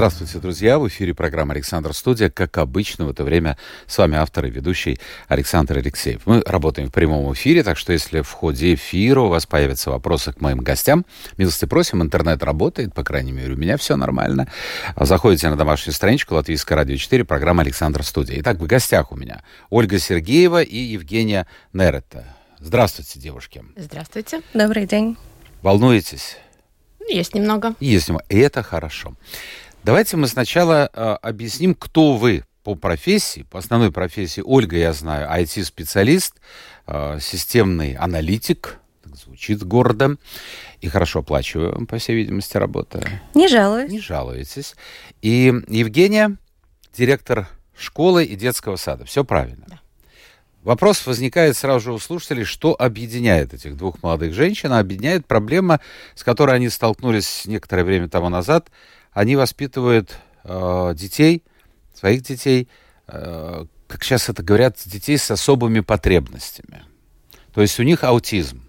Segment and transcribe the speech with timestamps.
[0.00, 0.78] Здравствуйте, друзья!
[0.78, 2.30] В эфире программа «Александр Студия».
[2.30, 6.22] Как обычно, в это время с вами автор и ведущий Александр Алексеев.
[6.24, 10.32] Мы работаем в прямом эфире, так что если в ходе эфира у вас появятся вопросы
[10.32, 11.04] к моим гостям,
[11.36, 14.48] милости просим, интернет работает, по крайней мере, у меня все нормально.
[14.96, 18.40] Заходите на домашнюю страничку Латвийское радио 4, программа «Александр Студия».
[18.40, 22.24] Итак, в гостях у меня Ольга Сергеева и Евгения Нерета.
[22.58, 23.62] Здравствуйте, девушки.
[23.76, 24.40] Здравствуйте.
[24.54, 25.18] Добрый день.
[25.60, 26.38] Волнуетесь?
[27.06, 27.74] Есть немного.
[27.80, 28.24] Есть немного.
[28.30, 29.14] И это хорошо.
[29.82, 34.42] Давайте мы сначала э, объясним, кто вы по профессии, по основной профессии.
[34.44, 36.34] Ольга, я знаю, IT-специалист,
[36.86, 40.16] э, системный аналитик, так звучит гордо,
[40.82, 43.02] и хорошо оплачиваю, по всей видимости, работа.
[43.34, 43.90] Не жалуюсь.
[43.90, 44.74] Не жалуетесь.
[45.22, 46.36] И Евгения,
[46.94, 49.06] директор школы и детского сада.
[49.06, 49.64] Все правильно.
[49.66, 49.79] Да.
[50.62, 55.80] Вопрос возникает сразу же у слушателей, что объединяет этих двух молодых женщин, а объединяет проблема,
[56.14, 58.70] с которой они столкнулись некоторое время тому назад–
[59.12, 61.42] они воспитывают э, детей,
[61.94, 62.68] своих детей,
[63.08, 66.82] э, как сейчас это говорят, детей с особыми потребностями.
[67.52, 68.62] То есть у них аутизм.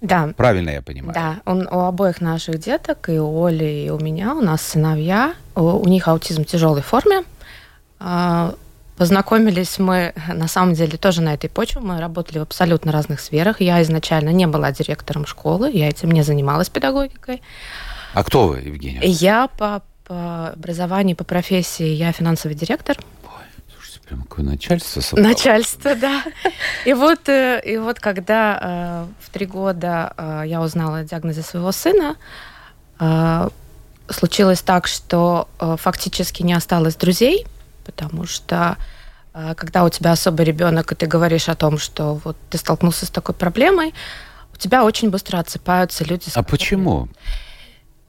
[0.00, 0.32] Да.
[0.36, 1.14] Правильно я понимаю?
[1.14, 5.34] Да, он, у обоих наших деток, и у Оли, и у меня, у нас сыновья,
[5.54, 7.22] у, у них аутизм в тяжелой форме.
[9.00, 11.80] Познакомились мы, на самом деле, тоже на этой почве.
[11.80, 13.62] Мы работали в абсолютно разных сферах.
[13.62, 17.40] Я изначально не была директором школы, я этим не занималась педагогикой.
[18.12, 19.00] А кто вы, Евгения?
[19.02, 22.98] Я по, по образованию, по профессии, я финансовый директор.
[24.06, 25.28] Прям какое начальство собрало.
[25.28, 26.22] Начальство, да.
[26.84, 31.40] И вот, э, и вот когда э, в три года э, я узнала о диагнозе
[31.40, 32.16] своего сына,
[34.10, 37.46] случилось так, что фактически не осталось друзей,
[37.90, 38.76] потому что
[39.56, 43.10] когда у тебя особый ребенок, и ты говоришь о том, что вот ты столкнулся с
[43.10, 43.94] такой проблемой,
[44.52, 46.30] у тебя очень быстро отсыпаются люди.
[46.34, 47.08] А почему?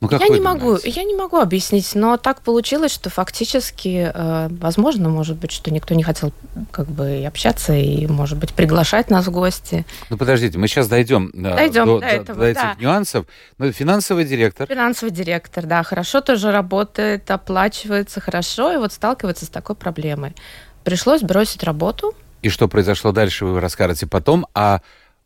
[0.02, 5.10] Ну, я не могу, я не могу объяснить, но так получилось, что фактически, э, возможно,
[5.10, 6.34] может быть, что никто не хотел
[6.72, 9.86] как бы общаться и, может быть, приглашать нас в гости.
[10.10, 12.76] Ну подождите, мы сейчас дойдем, э, дойдем до, до, этого, до этих да.
[12.80, 13.28] нюансов.
[13.60, 14.68] Ну, финансовый директор.
[14.68, 20.34] Финансовый директор, да, хорошо тоже работает, оплачивается хорошо, и вот сталкивается с такой проблемой.
[20.84, 22.16] Пришлось бросить работу.
[22.42, 24.48] И что произошло дальше, вы расскажете потом.
[24.56, 24.82] А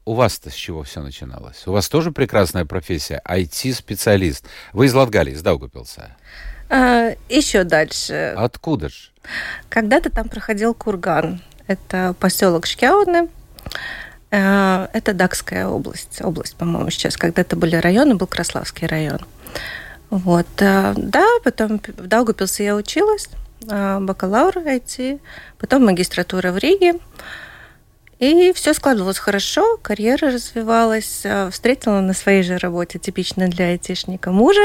[0.05, 1.66] у вас-то с чего все начиналось?
[1.66, 4.45] У вас тоже прекрасная профессия, IT-специалист.
[4.71, 6.16] Вы из Латгалии, из Даугапилса.
[6.69, 8.33] А, еще дальше.
[8.38, 9.09] Откуда же?
[9.69, 11.41] Когда-то там проходил курган.
[11.67, 13.29] Это поселок Шкяуны.
[14.31, 16.22] А, это Дакская область.
[16.22, 17.17] Область, по-моему, сейчас.
[17.17, 19.19] Когда-то были районы, был Краславский район.
[20.11, 20.47] Вот.
[20.59, 23.27] А, да, потом в Даугапилсе я училась.
[23.61, 25.19] Бакалавр IT.
[25.57, 26.93] Потом магистратура в Риге.
[28.19, 31.21] И все складывалось хорошо, карьера развивалась.
[31.25, 34.61] Э, встретила на своей же работе, типично для айтишника, мужа.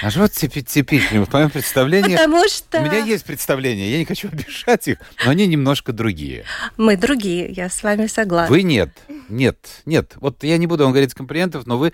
[0.00, 1.24] А что типи типичный?
[1.24, 2.14] В моем представлении...
[2.14, 2.80] Потому что...
[2.80, 6.44] У меня есть представление, я не хочу обижать их, но они немножко другие.
[6.76, 8.54] Мы другие, я с вами согласна.
[8.54, 8.90] Вы нет,
[9.28, 10.12] нет, нет.
[10.16, 11.92] Вот я не буду вам говорить комплиментов, но вы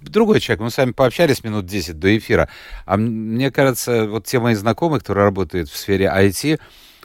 [0.00, 0.62] другой человек.
[0.62, 2.48] Мы с вами пообщались минут 10 до эфира.
[2.86, 6.58] А мне кажется, вот те мои знакомые, которые работают в сфере IT,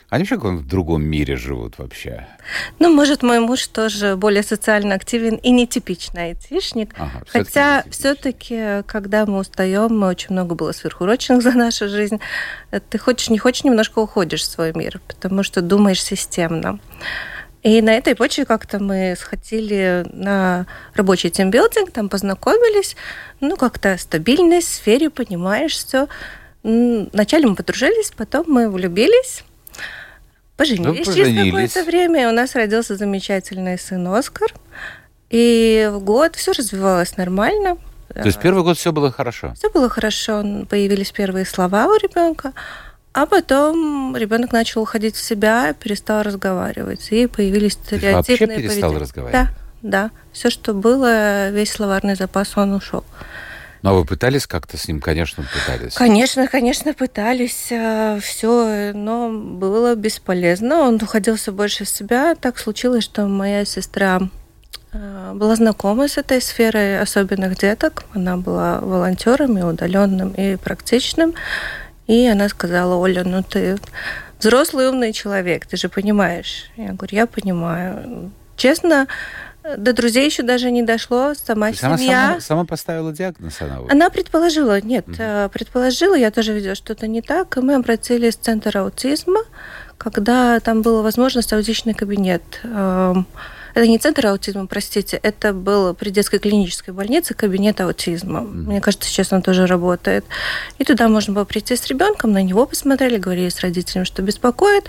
[0.09, 2.25] они вообще в другом мире живут вообще?
[2.80, 6.96] Ну, может, мой муж тоже более социально активен и нетипичный айтишник.
[6.97, 12.20] Ага, Хотя все-таки, когда мы устаем, мы очень много было сверхурочных за нашу жизнь,
[12.90, 16.80] ты хочешь, не хочешь, немножко уходишь в свой мир, потому что думаешь системно.
[17.62, 20.66] И на этой почве как-то мы сходили на
[20.96, 22.96] рабочий тимбилдинг, там познакомились,
[23.41, 26.08] ну, как-то стабильность в сфере, понимаешь все.
[26.64, 29.44] Вначале мы подружились, потом мы влюбились,
[30.59, 34.53] Поженились, ну, через какое-то время, у нас родился замечательный сын Оскар.
[35.29, 37.78] И в год все развивалось нормально.
[38.14, 39.53] То есть первый год все было хорошо?
[39.56, 40.44] Все было хорошо.
[40.70, 42.52] Появились первые слова у ребенка.
[43.14, 47.08] А потом ребенок начал уходить в себя, перестал разговаривать.
[47.11, 49.00] И появились стереотипные Вообще перестал поведения.
[49.00, 49.47] разговаривать?
[49.82, 50.11] Да, да.
[50.34, 53.06] Все, что было, весь словарный запас, он ушел.
[53.81, 55.93] Ну, а вы пытались как-то с ним, конечно, пытались?
[55.93, 57.67] Конечно, конечно, пытались.
[57.72, 60.81] Э, все, но было бесполезно.
[60.81, 62.35] Он уходил все больше в себя.
[62.35, 64.20] Так случилось, что моя сестра
[64.91, 68.03] э, была знакома с этой сферой особенных деток.
[68.14, 71.34] Она была волонтером и удаленным, и практичным.
[72.08, 73.78] И она сказала, Оля, ну ты
[74.40, 76.66] взрослый умный человек, ты же понимаешь.
[76.75, 79.08] Я говорю, я понимаю честно,
[79.64, 81.88] до друзей еще даже не дошло, сама семья.
[81.88, 83.61] Она сама, сама поставила диагноз?
[83.61, 83.91] Она, вот.
[83.91, 85.50] она предположила, нет, угу.
[85.52, 89.41] предположила, я тоже видела что-то не так, и мы обратились в Центр аутизма,
[89.97, 92.41] когда там была возможность аутичный кабинет.
[92.64, 93.28] Эм,
[93.73, 98.40] это не центр аутизма, простите, это был при детской клинической больнице кабинет аутизма.
[98.40, 98.67] Mm-hmm.
[98.67, 100.26] Мне кажется, сейчас он тоже работает.
[100.79, 104.85] И туда можно было прийти с ребенком, на него посмотрели, говорили с родителями, что беспокоит.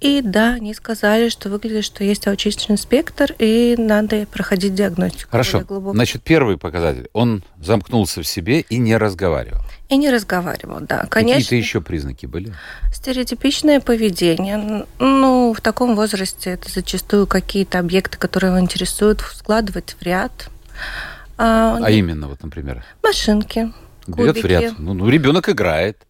[0.00, 5.30] И да, они сказали, что выглядит, что есть аутичный спектр, и надо проходить диагностику.
[5.30, 5.62] Хорошо.
[5.92, 7.08] Значит, первый показатель.
[7.12, 9.60] Он замкнулся в себе и не разговаривал.
[9.90, 11.06] И не разговаривал, да.
[11.10, 11.42] Конечно.
[11.42, 12.54] Какие-то еще признаки были?
[12.94, 14.86] Стереотипичное поведение.
[14.98, 20.48] Ну, в таком возрасте это зачастую какие-то объекты, которые его интересуют, складывать в ряд.
[21.36, 22.84] А, а именно, вот, например?
[23.02, 23.72] Машинки
[24.16, 24.74] Берет в ряд.
[24.78, 26.06] Ну, ну, ребенок играет.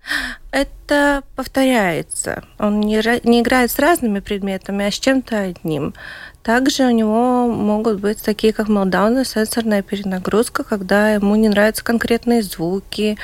[0.50, 2.44] Это повторяется.
[2.58, 5.94] Он не, не играет с разными предметами, а с чем-то одним.
[6.42, 12.42] Также у него могут быть такие, как мелдауны, сенсорная перенагрузка, когда ему не нравятся конкретные
[12.42, 13.19] звуки,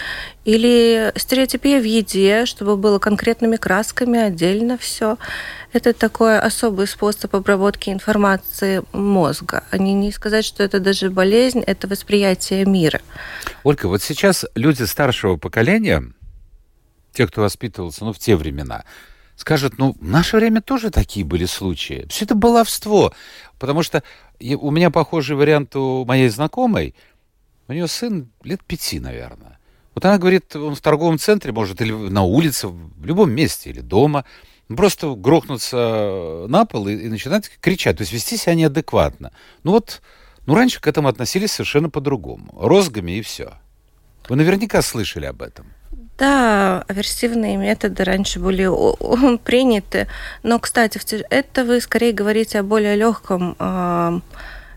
[0.44, 5.16] или стереотипия в еде, чтобы было конкретными красками отдельно все.
[5.72, 9.64] Это такой особый способ обработки информации мозга.
[9.70, 13.00] А не, не сказать, что это даже болезнь, это восприятие мира.
[13.64, 16.02] Ольга, вот сейчас люди старшего поколения,
[17.12, 18.84] те, кто воспитывался ну, в те времена,
[19.36, 22.06] скажет, ну, в наше время тоже такие были случаи.
[22.08, 23.12] Все это баловство.
[23.58, 24.02] Потому что
[24.40, 26.94] у меня похожий вариант у моей знакомой.
[27.68, 29.58] У нее сын лет пяти, наверное.
[29.94, 33.80] Вот она говорит, он в торговом центре, может, или на улице, в любом месте, или
[33.80, 34.24] дома,
[34.68, 39.32] просто грохнуться на пол и, и начинать кричать, то есть вести себя неадекватно.
[39.62, 40.02] Ну вот,
[40.44, 42.52] ну раньше к этому относились совершенно по-другому.
[42.58, 43.54] Розгами и все.
[44.28, 45.66] Вы наверняка слышали об этом.
[46.18, 48.66] Да, аверсивные методы раньше были
[49.44, 50.06] приняты,
[50.42, 50.98] но, кстати,
[51.28, 53.54] это вы скорее говорите о более легком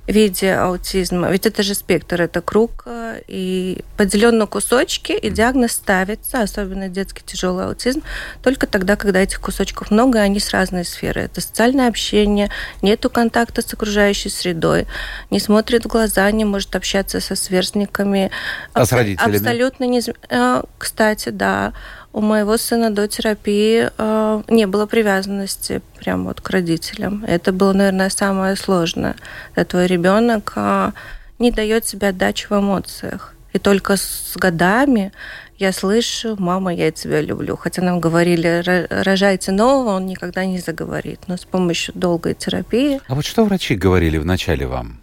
[0.09, 1.29] виде аутизма.
[1.29, 6.89] Ведь это же спектр, это круг, э, и поделен на кусочки, и диагноз ставится, особенно
[6.89, 8.01] детский тяжелый аутизм,
[8.41, 11.21] только тогда, когда этих кусочков много, и они с разной сферы.
[11.21, 12.49] Это социальное общение,
[12.81, 14.87] нету контакта с окружающей средой,
[15.29, 18.31] не смотрит в глаза, не может общаться со сверстниками.
[18.73, 19.37] А с родителями?
[19.37, 20.01] Абсолютно не...
[20.29, 21.73] Э, кстати, да
[22.11, 27.23] у моего сына до терапии э, не было привязанности прям вот к родителям.
[27.27, 29.15] Это было, наверное, самое сложное.
[29.55, 30.91] Это твой ребенок э,
[31.37, 33.35] не дает себе отдачи в эмоциях.
[33.53, 35.11] И только с годами
[35.57, 37.57] я слышу, мама, я тебя люблю.
[37.57, 41.21] Хотя нам говорили, рожайте нового, он никогда не заговорит.
[41.27, 43.01] Но с помощью долгой терапии...
[43.07, 45.01] А вот что врачи говорили вначале вам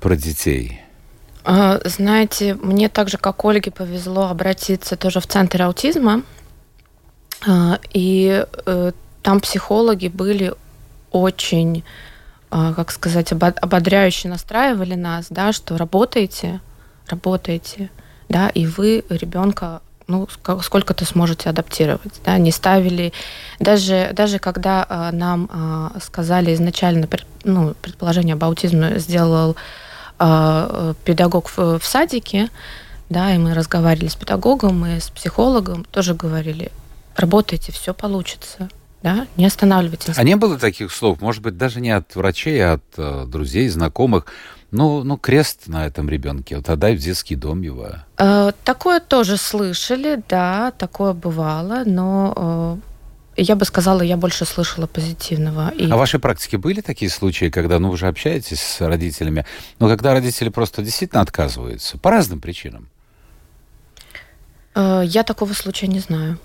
[0.00, 0.80] про детей?
[1.48, 6.22] А, знаете, мне так же, как Ольге, повезло обратиться тоже в центр аутизма.
[7.46, 10.54] А, и э, там психологи были
[11.12, 11.84] очень,
[12.50, 16.60] а, как сказать, ободряюще настраивали нас, да, что работаете,
[17.06, 17.90] работаете,
[18.28, 20.26] да, и вы ребенка ну,
[20.62, 23.12] сколько-то сможете адаптировать, да, не ставили,
[23.60, 27.08] даже, даже когда нам сказали изначально,
[27.42, 29.56] ну, предположение об аутизме сделал
[30.18, 32.48] педагог в, в садике,
[33.08, 36.72] да, и мы разговаривали с педагогом и с психологом, тоже говорили,
[37.16, 38.68] работайте, все получится.
[39.02, 40.18] Да, не останавливайтесь.
[40.18, 43.68] А не было таких слов, может быть, даже не от врачей, а от э, друзей,
[43.68, 44.24] знакомых,
[44.72, 47.90] ну, ну, крест на этом ребенке, вот отдай в детский дом его.
[48.18, 52.76] Э, такое тоже слышали, да, такое бывало, но э,
[53.36, 55.70] я бы сказала, я больше слышала позитивного.
[55.70, 55.90] И...
[55.90, 59.44] А в вашей практике были такие случаи, когда, ну, вы же общаетесь с родителями,
[59.78, 62.88] но когда родители просто действительно отказываются по разным причинам?
[64.74, 66.38] Э, я такого случая не знаю.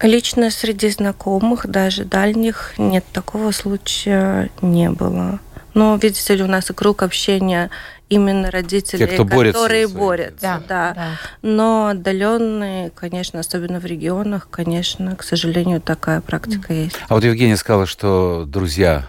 [0.00, 5.40] Лично среди знакомых, даже дальних, нет, такого случая не было.
[5.72, 7.70] Но, видите ли, у нас и круг общения
[8.08, 9.98] именно родителей, Те, кто которые борются.
[9.98, 10.94] борются да, да.
[10.94, 11.18] да.
[11.42, 16.84] Но отдаленные, конечно, особенно в регионах, конечно, к сожалению, такая практика mm.
[16.84, 16.96] есть.
[17.08, 19.08] А вот Евгения сказала, что друзья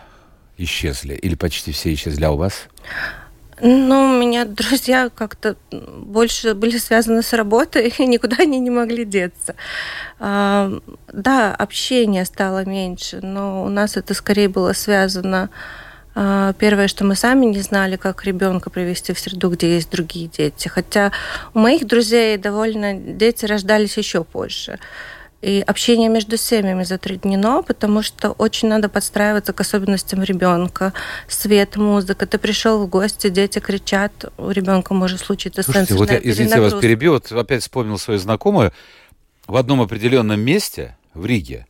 [0.58, 2.68] исчезли, или почти все исчезли, а у вас?
[3.60, 9.06] Ну, у меня друзья как-то больше были связаны с работой, и никуда они не могли
[9.06, 9.56] деться.
[10.20, 10.72] А,
[11.12, 15.87] да, общение стало меньше, но у нас это скорее было связано а,
[16.58, 20.68] Первое, что мы сами не знали, как ребенка привести в среду, где есть другие дети.
[20.68, 21.12] Хотя
[21.54, 24.80] у моих друзей довольно дети рождались еще позже.
[25.44, 30.94] И общение между семьями затруднено, потому что очень надо подстраиваться к особенностям ребенка.
[31.28, 32.26] Свет, музыка.
[32.26, 36.62] Ты пришел в гости, дети кричат, у ребенка может случиться Слушайте, вот я, извините, я
[36.62, 38.72] вас перебью, вот опять вспомнил свою знакомую.
[39.46, 41.68] В одном определенном месте в Риге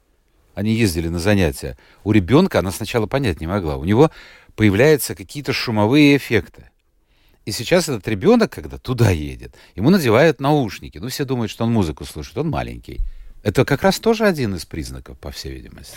[0.57, 1.77] они ездили на занятия.
[2.03, 3.77] У ребенка она сначала понять не могла.
[3.77, 4.09] У него
[4.55, 6.71] появляются какие-то шумовые эффекты.
[7.45, 10.97] И сейчас этот ребенок, когда туда едет, ему надевают наушники.
[10.97, 13.01] Ну, все думают, что он музыку слушает, он маленький.
[13.43, 15.95] Это как раз тоже один из признаков, по всей видимости.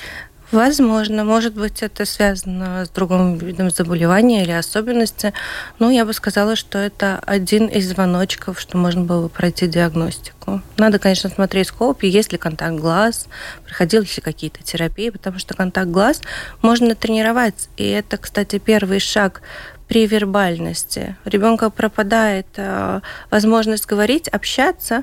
[0.53, 5.33] Возможно, может быть, это связано с другим видом заболевания или особенности.
[5.79, 10.61] Но я бы сказала, что это один из звоночков, что можно было бы пройти диагностику.
[10.77, 13.27] Надо, конечно, смотреть скопи, есть ли контакт глаз,
[13.65, 16.21] приходились ли какие-то терапии, потому что контакт глаз
[16.63, 17.69] можно тренировать.
[17.77, 19.43] И это, кстати, первый шаг
[19.87, 21.17] при вербальности.
[21.25, 25.03] У ребенка пропадает э, возможность говорить, общаться,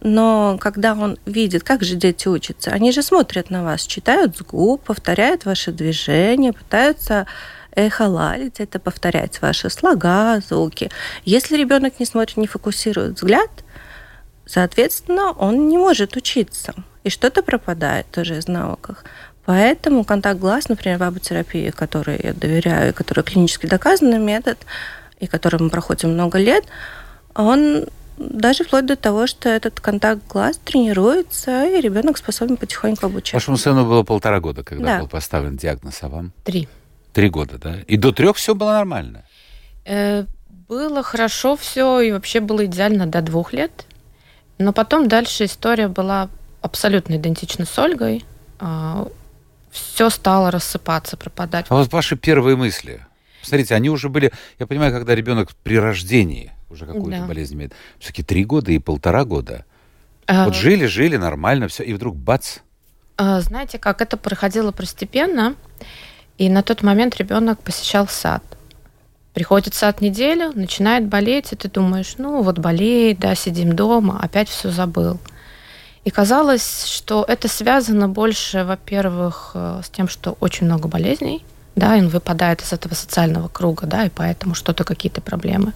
[0.00, 4.42] но когда он видит, как же дети учатся, они же смотрят на вас, читают с
[4.42, 7.26] губ, повторяют ваши движения, пытаются
[7.74, 10.90] эхолалить, это повторять ваши слога, звуки.
[11.24, 13.50] Если ребенок не смотрит, не фокусирует взгляд,
[14.46, 16.74] соответственно, он не может учиться.
[17.02, 18.98] И что-то пропадает тоже из навыков.
[19.44, 24.58] Поэтому контакт глаз, например, в аботерапии, которой я доверяю, который клинически доказанный метод,
[25.20, 26.64] и который мы проходим много лет,
[27.34, 27.86] он
[28.16, 33.36] даже вплоть до того, что этот контакт глаз тренируется, и ребенок способен потихоньку обучаться.
[33.36, 35.00] Вашему сыну было полтора года, когда да.
[35.00, 36.32] был поставлен диагноз, а вам?
[36.44, 36.68] Три.
[37.12, 37.80] Три года, да?
[37.86, 39.24] И до трех все было нормально?
[39.84, 40.24] Э,
[40.68, 43.86] было хорошо все, и вообще было идеально до двух лет.
[44.58, 46.28] Но потом дальше история была
[46.60, 48.24] абсолютно идентична с Ольгой.
[48.58, 49.08] А,
[49.70, 51.66] все стало рассыпаться, пропадать.
[51.68, 53.04] А вот ваши первые мысли?
[53.42, 57.26] Смотрите, они уже были, я понимаю, когда ребенок при рождении уже какую-то да.
[57.26, 57.72] болезнь имеет.
[57.98, 59.64] Все-таки три года и полтора года.
[60.26, 60.46] А...
[60.46, 62.58] Вот жили, жили, нормально, все, и вдруг бац.
[63.16, 65.54] А, знаете, как это проходило постепенно,
[66.38, 68.42] и на тот момент ребенок посещал сад.
[69.34, 74.48] Приходит сад неделю, начинает болеть, и ты думаешь, ну вот болеет, да, сидим дома, опять
[74.48, 75.18] все забыл.
[76.04, 81.44] И казалось, что это связано больше, во-первых, э, с тем, что очень много болезней,
[81.76, 85.72] да, он выпадает из этого социального круга, да, и поэтому что-то, какие-то проблемы.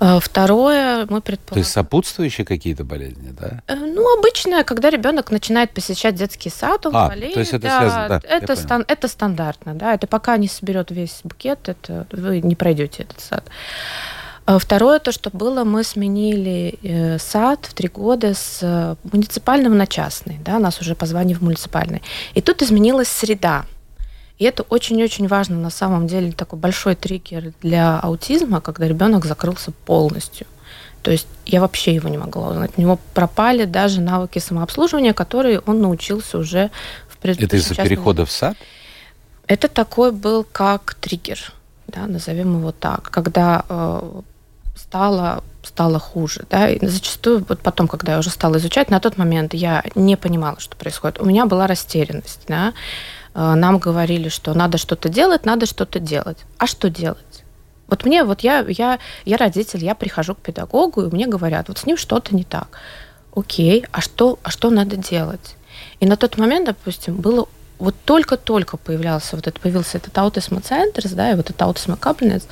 [0.00, 1.54] А, второе, мы предполагаем...
[1.54, 3.62] То есть сопутствующие какие-то болезни, да?
[3.66, 7.34] Э, ну, обычное, когда ребенок начинает посещать детский сад, он а, болеет.
[7.34, 10.90] То есть это да, связано, да, это, стан, это стандартно, да, это пока не соберет
[10.90, 13.44] весь букет, это вы не пройдете этот сад.
[14.46, 19.74] А второе, то, что было, мы сменили э, сад в три года с э, муниципального
[19.74, 22.00] на частный, да, нас уже позвали в муниципальный.
[22.32, 23.66] И тут изменилась среда.
[24.40, 29.70] И это очень-очень важно, на самом деле, такой большой триггер для аутизма, когда ребенок закрылся
[29.70, 30.46] полностью.
[31.02, 32.70] То есть я вообще его не могла узнать.
[32.78, 36.70] У него пропали даже навыки самообслуживания, которые он научился уже
[37.10, 37.48] в предыдущем.
[37.48, 38.56] Это из-за перехода в сад?
[39.46, 41.52] Это такой был как триггер,
[41.86, 44.20] да, назовем его так, когда э,
[44.74, 49.18] стало стало хуже, да, и зачастую вот потом, когда я уже стала изучать, на тот
[49.18, 51.20] момент я не понимала, что происходит.
[51.20, 52.72] У меня была растерянность, да,
[53.34, 56.38] нам говорили, что надо что-то делать, надо что-то делать.
[56.58, 57.44] А что делать?
[57.86, 61.78] Вот мне, вот я, я, я родитель, я прихожу к педагогу, и мне говорят, вот
[61.78, 62.68] с ним что-то не так.
[63.34, 65.56] Окей, а что, а что надо делать?
[65.98, 71.32] И на тот момент, допустим, было вот только-только появлялся вот этот, появился этот Centers, да,
[71.32, 72.44] и вот этот Cabinets,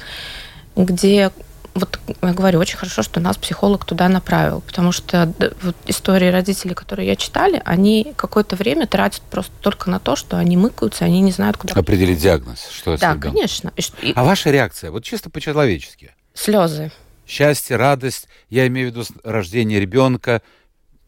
[0.75, 1.31] где
[1.79, 5.33] вот я говорю, очень хорошо, что нас психолог туда направил, потому что
[5.63, 10.37] вот истории родителей, которые я читали, они какое-то время тратят просто только на то, что
[10.37, 11.75] они мыкаются, они не знают, куда.
[11.75, 13.73] Определить диагноз, что Да, конечно.
[14.03, 14.13] И...
[14.15, 16.13] А ваша реакция, вот чисто по-человечески?
[16.35, 16.93] Слезы.
[17.27, 20.41] Счастье, радость, я имею в виду рождение ребенка,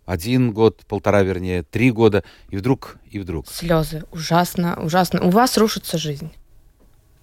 [0.04, 3.46] один год, полтора, вернее, три года, и вдруг, и вдруг.
[3.48, 4.02] Слезы.
[4.10, 5.22] Ужасно, ужасно.
[5.22, 6.32] У вас рушится жизнь.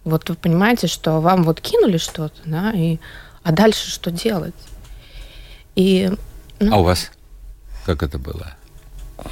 [0.05, 2.97] Вот вы понимаете, что вам вот кинули что-то, да, и
[3.47, 4.53] а дальше что делать?
[5.75, 6.11] И,
[6.59, 7.11] ну, а у вас
[7.85, 8.57] как это было?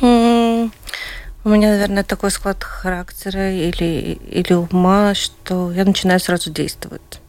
[0.01, 7.19] У меня, наверное, такой склад характера или, или ума, что я начинаю сразу действовать.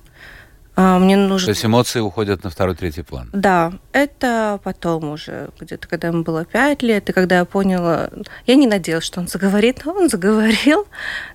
[0.78, 1.46] А, мне нужно...
[1.46, 3.30] То есть эмоции уходят на второй, третий план?
[3.32, 8.10] Да, это потом уже, где-то когда ему было пять лет, и когда я поняла...
[8.46, 10.86] Я не надеялась, что он заговорит, но он заговорил.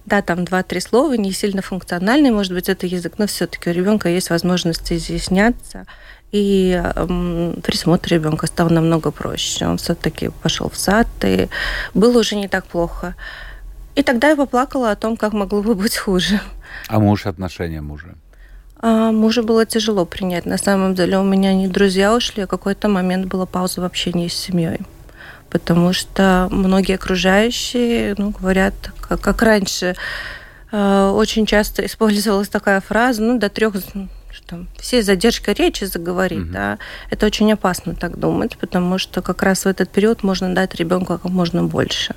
[0.06, 3.74] Да, там два-три слова, не сильно функциональный, может быть, это язык, но все таки у
[3.74, 5.88] ребенка есть возможность изъясняться.
[6.32, 9.66] И э, присмотр ребенка стал намного проще.
[9.66, 11.50] Он все-таки пошел в сад, и
[11.96, 13.16] было уже не так плохо.
[13.96, 16.40] И тогда я поплакала о том, как могло бы быть хуже.
[16.88, 18.16] А муж, отношения мужа?
[18.82, 20.46] А мужу было тяжело принять.
[20.46, 24.28] На самом деле у меня не друзья ушли, а какой-то момент была пауза в общении
[24.28, 24.80] с семьей.
[25.50, 29.96] Потому что многие окружающие ну, говорят, как, как раньше,
[30.72, 33.76] э, очень часто использовалась такая фраза, ну, до трех
[34.52, 36.52] что все задержка речи заговорит, угу.
[36.52, 36.78] да,
[37.10, 41.18] это очень опасно так думать, потому что как раз в этот период можно дать ребенку
[41.18, 42.16] как можно больше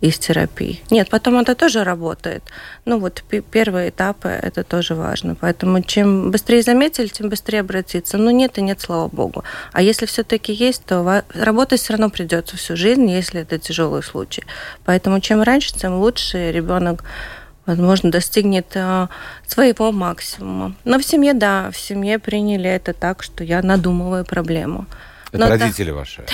[0.00, 0.80] из терапии.
[0.90, 2.42] Нет, потом это тоже работает.
[2.84, 8.18] Ну вот первые этапы это тоже важно, поэтому чем быстрее заметили, тем быстрее обратиться.
[8.18, 9.44] Ну нет и нет, слава богу.
[9.72, 14.44] А если все-таки есть, то работать все равно придется всю жизнь, если это тяжелый случай.
[14.84, 17.04] Поэтому чем раньше, тем лучше ребенок
[17.70, 19.08] возможно, достигнет э,
[19.46, 20.74] своего максимума.
[20.84, 24.86] Но в семье, да, в семье приняли это так, что я надумываю проблему.
[25.32, 25.98] Это Но родители это...
[25.98, 26.24] ваши?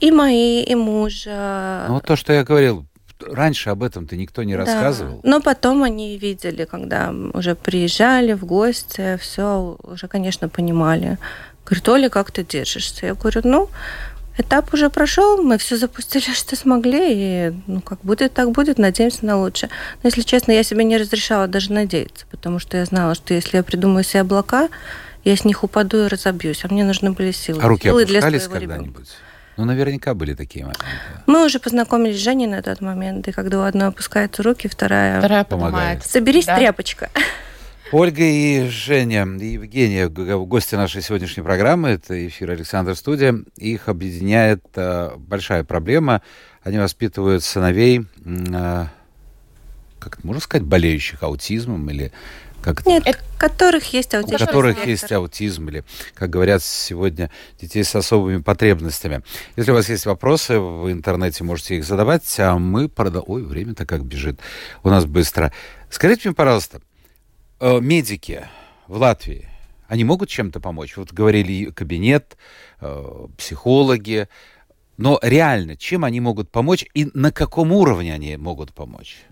[0.00, 1.86] И мои, и мужа.
[1.88, 2.84] Ну, то, что я говорил,
[3.20, 4.64] раньше об этом-то никто не да.
[4.64, 5.20] рассказывал.
[5.22, 11.18] Но потом они видели, когда уже приезжали в гости, все уже, конечно, понимали.
[11.64, 13.06] Говорит, Оля, как ты держишься?
[13.06, 13.68] Я говорю, ну,
[14.38, 19.24] этап уже прошел, мы все запустили, что смогли, и ну как будет, так будет, надеемся
[19.26, 19.70] на лучшее.
[20.02, 23.56] Но если честно, я себе не разрешала даже надеяться, потому что я знала, что если
[23.56, 24.68] я придумаю себе облака,
[25.24, 27.60] я с них упаду и разобьюсь, а мне нужны были силы.
[27.62, 29.08] А руки силы опускались когда-нибудь?
[29.58, 30.84] Ну, наверняка были такие моменты.
[31.26, 35.18] Мы уже познакомились с Женей на тот момент, и когда у одной опускаются руки, вторая,
[35.18, 36.04] вторая помогает.
[36.04, 36.56] Соберись, да.
[36.56, 37.10] тряпочка.
[37.92, 43.44] Ольга и Женя, и Евгения, гости нашей сегодняшней программы, это эфир Александр Студия.
[43.58, 46.22] Их объединяет а, большая проблема.
[46.62, 48.06] Они воспитывают сыновей,
[48.54, 48.88] а,
[49.98, 52.12] как это можно сказать, болеющих аутизмом или
[52.62, 54.36] как Нет, это, которых есть аутизм.
[54.36, 54.88] У которых спектр.
[54.88, 55.84] есть аутизм, или,
[56.14, 57.30] как говорят сегодня,
[57.60, 59.22] детей с особыми потребностями.
[59.56, 63.30] Если у вас есть вопросы, в интернете можете их задавать, а мы продолжим.
[63.30, 64.40] Ой, время-то как бежит
[64.82, 65.52] у нас быстро.
[65.90, 66.80] Скажите мне, пожалуйста,
[67.64, 68.48] Э, медики
[68.88, 69.48] в Латвии,
[69.86, 70.96] они могут чем-то помочь?
[70.96, 72.36] Вот говорили кабинет,
[72.80, 74.26] э, психологи,
[74.96, 79.22] но реально, чем они могут помочь и на каком уровне они могут помочь?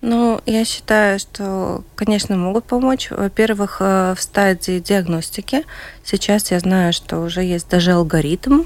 [0.00, 3.10] Ну, я считаю, что, конечно, могут помочь.
[3.10, 5.64] Во-первых, э, в стадии диагностики.
[6.02, 8.62] Сейчас я знаю, что уже есть даже алгоритм,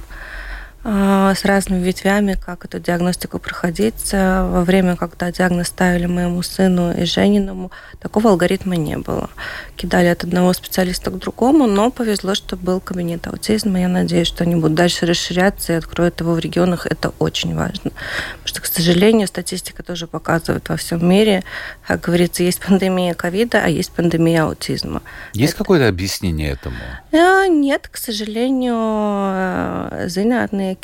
[0.85, 4.13] с разными ветвями, как эту диагностику проходить.
[4.13, 9.29] Во время, когда диагноз ставили моему сыну и Жениному, такого алгоритма не было.
[9.77, 13.81] Кидали от одного специалиста к другому, но повезло, что был кабинет аутизма.
[13.81, 16.87] Я надеюсь, что они будут дальше расширяться и откроют его в регионах.
[16.87, 17.91] Это очень важно.
[18.39, 21.43] Потому что, к сожалению, статистика тоже показывает во всем мире,
[21.87, 25.03] как говорится, есть пандемия ковида, а есть пандемия аутизма.
[25.33, 25.59] Есть Это...
[25.65, 26.77] какое-то объяснение этому?
[27.13, 30.07] А, нет, к сожалению, э,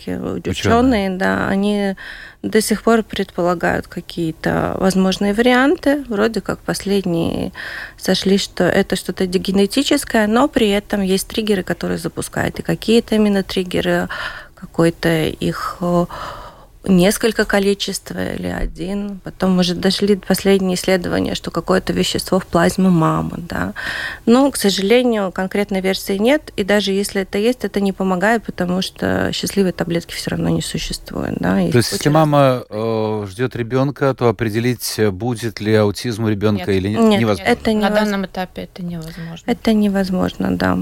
[0.03, 1.95] зинатные ученые, ученые, да, они
[2.43, 6.05] до сих пор предполагают какие-то возможные варианты.
[6.09, 7.53] Вроде как последние
[7.97, 12.59] сошли, что это что-то генетическое, но при этом есть триггеры, которые запускают.
[12.59, 14.09] И какие-то именно триггеры,
[14.55, 15.79] какой-то их
[16.87, 19.21] несколько количества или один.
[19.25, 23.33] Потом уже дошли последние исследования, что какое-то вещество в плазме мамы.
[23.39, 23.75] Да.
[24.27, 26.53] Но, к сожалению, конкретной версии нет.
[26.57, 30.63] И даже если это есть, это не помогает, потому что счастливой таблетки все равно не
[30.63, 31.37] существует.
[31.39, 31.57] Да.
[31.71, 36.77] То есть, если мама э, ждет ребенка, то определить, будет ли аутизм у ребенка нет.
[36.77, 37.51] или нет, нет невозможно.
[37.51, 38.01] Это невозможно.
[38.01, 39.45] На данном этапе это невозможно.
[39.47, 40.79] Это невозможно, да.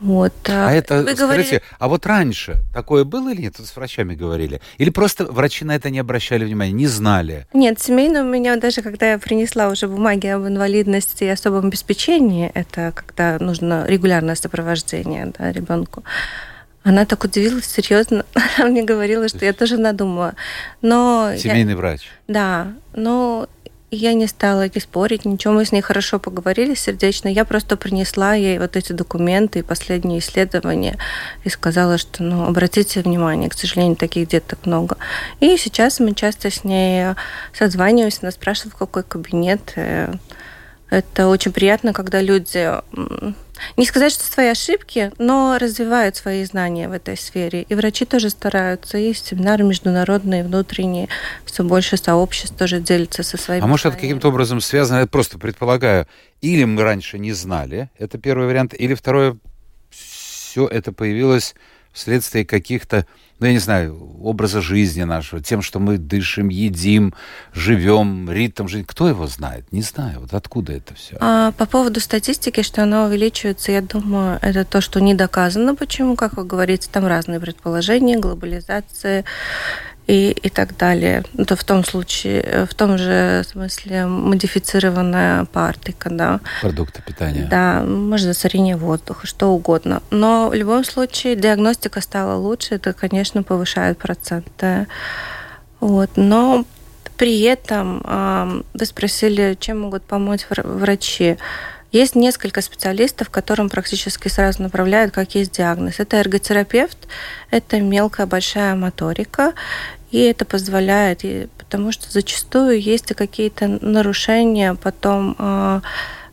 [0.00, 0.32] Вот.
[0.48, 1.62] А, а это, Вы скажите, говорили...
[1.78, 3.56] а вот раньше такое было или нет?
[3.56, 4.60] Тут с врачами говорили.
[4.78, 7.46] Или просто врачи на это не обращали внимания, не знали?
[7.52, 12.50] Нет, семейно у меня даже, когда я принесла уже бумаги об инвалидности и особом обеспечении,
[12.54, 16.02] это когда нужно регулярное сопровождение да, ребенку,
[16.82, 18.24] она так удивилась, серьезно.
[18.56, 20.34] Она мне говорила, что я тоже надумала.
[20.80, 21.76] Но Семейный я...
[21.76, 22.08] врач.
[22.26, 23.48] Да, но
[23.90, 25.54] я не стала не спорить, ничего.
[25.54, 27.28] Мы с ней хорошо поговорили сердечно.
[27.28, 30.96] Я просто принесла ей вот эти документы и последние исследования
[31.44, 34.96] и сказала, что, ну, обратите внимание, к сожалению, таких деток много.
[35.40, 37.14] И сейчас мы часто с ней
[37.52, 39.72] созваниваемся, она спрашивает, в какой кабинет.
[39.74, 40.14] Э,
[40.88, 42.70] это очень приятно, когда люди,
[43.76, 47.62] не сказать, что свои ошибки, но развивают свои знания в этой сфере.
[47.62, 48.98] И врачи тоже стараются.
[48.98, 51.08] Есть семинары международные, внутренние.
[51.44, 55.38] Все больше сообществ тоже делятся со своими А может, это каким-то образом связано, я просто
[55.38, 56.06] предполагаю,
[56.40, 59.36] или мы раньше не знали, это первый вариант, или второе,
[59.90, 61.54] все это появилось
[61.92, 63.06] вследствие каких-то
[63.40, 67.14] ну, я не знаю, образа жизни нашего, тем, что мы дышим, едим,
[67.54, 68.84] живем, ритм жизни.
[68.86, 69.64] Кто его знает?
[69.72, 70.20] Не знаю.
[70.20, 71.16] Вот откуда это все?
[71.20, 75.74] А, по поводу статистики, что она увеличивается, я думаю, это то, что не доказано.
[75.74, 76.16] Почему?
[76.16, 79.24] Как вы говорите, там разные предположения, глобализация
[80.10, 81.22] и, и так далее.
[81.38, 86.40] Это в том случае, в том же смысле модифицированная партика, да.
[86.60, 87.46] Продукты питания.
[87.48, 90.02] Да, может, засорение воздуха, что угодно.
[90.10, 94.88] Но в любом случае диагностика стала лучше, это, конечно, повышает проценты.
[95.78, 96.10] Вот.
[96.16, 96.64] Но
[97.16, 101.36] при этом вы спросили, чем могут помочь врачи.
[101.92, 105.98] Есть несколько специалистов, которым практически сразу направляют, как есть диагноз.
[105.98, 106.98] Это эрготерапевт,
[107.50, 109.54] это мелкая большая моторика,
[110.10, 111.22] и это позволяет,
[111.56, 115.80] потому что зачастую есть какие-то нарушения потом э,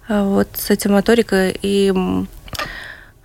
[0.08, 1.94] вот с этим моторикой и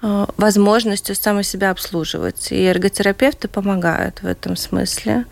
[0.02, 2.52] э, возможностью самой себя обслуживать.
[2.52, 5.24] И эрготерапевты помогают в этом смысле.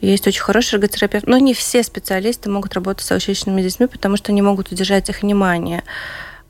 [0.00, 4.32] Есть очень хороший эрготерапевт, но не все специалисты могут работать с аутичными детьми, потому что
[4.32, 5.84] не могут удержать их внимание.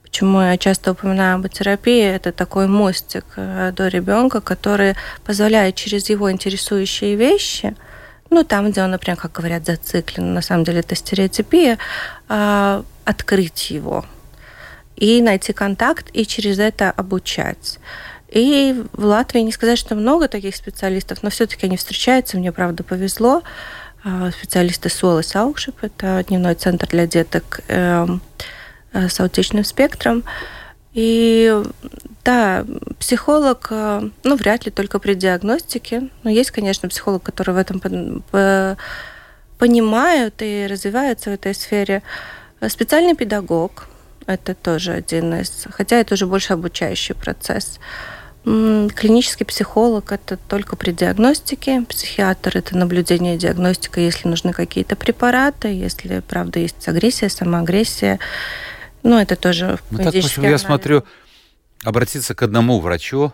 [0.03, 2.05] Почему я часто упоминаю об терапии?
[2.05, 7.75] Это такой мостик э, до ребенка, который позволяет через его интересующие вещи,
[8.33, 11.79] ну, там, где он, например, как говорят, зациклен, на самом деле это стереотипия,
[12.29, 14.05] а, открыть его
[14.97, 17.79] и найти контакт, и через это обучать.
[18.29, 22.39] И в Латвии не сказать, что много таких специалистов, но все-таки они встречаются.
[22.39, 23.43] Мне, правда, повезло.
[24.05, 28.21] А, специалисты Солы Саукшип, это дневной центр для деток эм,
[28.93, 30.25] э, с аутичным спектром.
[30.93, 31.63] И
[32.25, 32.65] да,
[33.01, 36.09] психолог, э, ну, вряд ли только при диагностике.
[36.23, 37.81] Но есть, конечно, психолог, который в этом
[39.59, 42.03] понимают и развивается в этой сфере.
[42.69, 43.89] Специальный педагог–
[44.27, 45.67] это тоже один из...
[45.71, 47.81] Хотя это уже больше обучающий процесс.
[48.45, 55.69] Клинический психолог– это только при диагностике, психиатр– это наблюдение и диагностика, если нужны какие-то препараты,
[55.69, 58.19] если, правда, есть агрессия, самоагрессия.
[59.05, 61.05] Ну, это тоже ну, так, в общем, я смотрю,
[61.85, 63.33] обратиться к одному врачу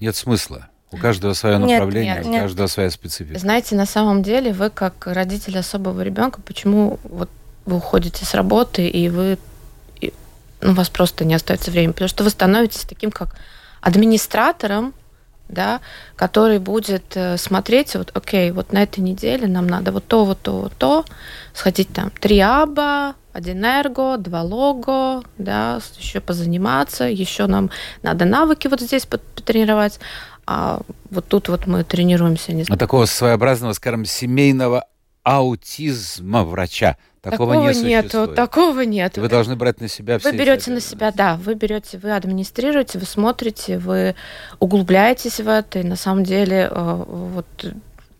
[0.00, 0.68] нет смысла.
[0.90, 2.70] У каждого свое направление, нет, нет, у каждого нет.
[2.70, 3.38] своя специфика.
[3.38, 7.28] Знаете, на самом деле вы как родитель особого ребенка, почему вот
[7.66, 9.38] вы уходите с работы и вы
[10.00, 10.14] и,
[10.62, 13.36] ну, у вас просто не остается времени, потому что вы становитесь таким как
[13.82, 14.94] администратором,
[15.48, 15.80] да,
[16.16, 20.40] который будет э, смотреть, вот, окей, вот на этой неделе нам надо вот то, вот
[20.40, 21.04] то, вот то,
[21.54, 27.70] сходить там три аба, один эрго, два лого, да, еще позаниматься, еще нам
[28.02, 30.00] надо навыки вот здесь потренировать,
[30.46, 30.80] а
[31.10, 32.52] вот тут вот мы тренируемся.
[32.52, 32.76] Не знаю.
[32.76, 34.86] А такого своеобразного, скажем, семейного
[35.22, 36.96] аутизма врача
[37.30, 39.18] Такого, такого не нет, такого нет.
[39.18, 40.30] Вы должны брать на себя все.
[40.30, 44.14] Вы берете на себя, да, вы берете, вы администрируете, вы смотрите, вы
[44.58, 47.46] углубляетесь в это, и на самом деле э, вот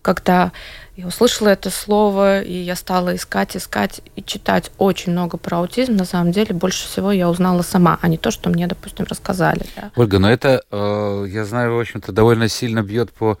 [0.01, 0.51] когда
[0.95, 5.95] я услышала это слово, и я стала искать, искать и читать очень много про аутизм,
[5.95, 9.61] на самом деле больше всего я узнала сама, а не то, что мне, допустим, рассказали.
[9.75, 9.91] Да.
[9.95, 13.37] Ольга, но это, э, я знаю, в общем-то, довольно сильно бьет по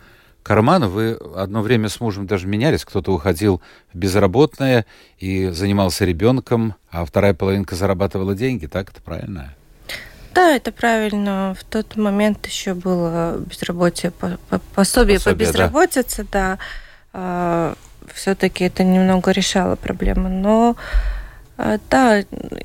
[0.49, 0.87] кармана.
[0.87, 2.83] Вы одно время с мужем даже менялись.
[2.83, 3.61] Кто-то уходил
[3.93, 4.87] в безработное
[5.19, 8.65] и занимался ребенком, а вторая половинка зарабатывала деньги.
[8.65, 9.53] Так это правильно?
[10.33, 11.55] Да, это правильно.
[11.55, 16.57] В тот момент еще было безработие, пособие, пособие по безработице, да.
[17.13, 17.75] да.
[18.15, 20.29] Все-таки это немного решало проблему.
[20.29, 20.75] Но
[21.89, 22.23] да,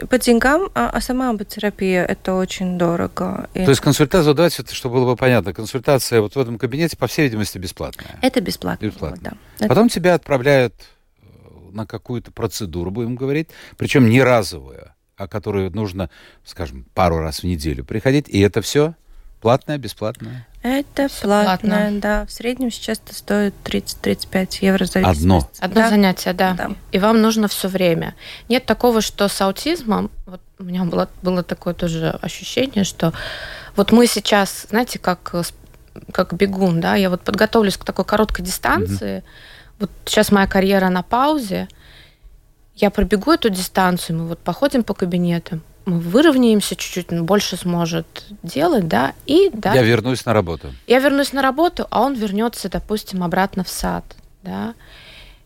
[0.09, 3.49] по деньгам, а, а сама аботерапия это очень дорого.
[3.53, 7.23] То есть консультация, давайте, чтобы было бы понятно, консультация вот в этом кабинете, по всей
[7.23, 8.19] видимости, бесплатная.
[8.23, 8.87] Это бесплатно.
[8.87, 9.37] Бесплатно.
[9.59, 9.67] Да.
[9.67, 9.95] Потом это...
[9.97, 10.75] тебя отправляют
[11.21, 11.25] э,
[11.73, 16.09] на какую-то процедуру, будем говорить, причем не разовую, а которую нужно,
[16.45, 18.95] скажем, пару раз в неделю приходить, и это все
[19.45, 20.47] платное, бесплатное?
[20.63, 22.25] Это платное, да.
[22.25, 25.51] В среднем сейчас это стоит 30-35 евро за Одно?
[25.61, 25.91] Одно да.
[25.91, 26.55] занятие, да.
[26.55, 26.71] да.
[26.93, 28.15] И вам нужно все время.
[28.49, 33.13] Нет такого, что с аутизмом, вот у меня было, было такое тоже ощущение, что
[33.77, 35.35] вот мы сейчас, знаете, как,
[36.11, 39.27] как бегун, да, я вот подготовлюсь к такой короткой дистанции, угу.
[39.81, 41.69] вот сейчас моя карьера на паузе,
[42.77, 48.27] я пробегу эту дистанцию, мы вот походим по кабинетам, мы выровняемся чуть-чуть, он больше сможет
[48.43, 49.75] делать, да, и да.
[49.75, 50.73] Я вернусь на работу.
[50.87, 54.05] Я вернусь на работу, а он вернется, допустим, обратно в сад,
[54.43, 54.75] да.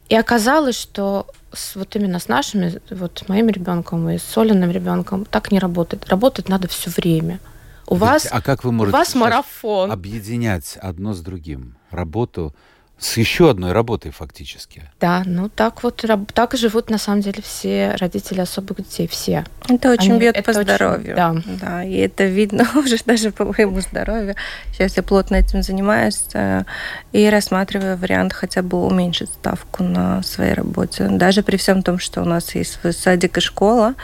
[0.08, 4.70] И оказалось, что с, вот именно с нашими, вот с моим ребенком и с Соленым
[4.70, 6.08] ребенком так не работает.
[6.08, 7.40] Работать надо все время.
[7.86, 9.90] У Ведь, вас, а как вы можете у вас марафон.
[9.90, 12.54] объединять одно с другим работу
[12.98, 14.90] с еще одной работой фактически.
[15.00, 19.44] Да, ну так вот, так живут на самом деле все родители особых детей, все.
[19.68, 21.14] Это очень Они, бьет это по очень, здоровью.
[21.14, 21.34] Да.
[21.60, 21.84] да.
[21.84, 24.34] И это видно уже даже по моему здоровью.
[24.72, 26.64] Сейчас я плотно этим занимаюсь э,
[27.12, 31.06] и рассматриваю вариант хотя бы уменьшить ставку на своей работе.
[31.08, 33.94] Даже при всем том, что у нас есть садик и школа,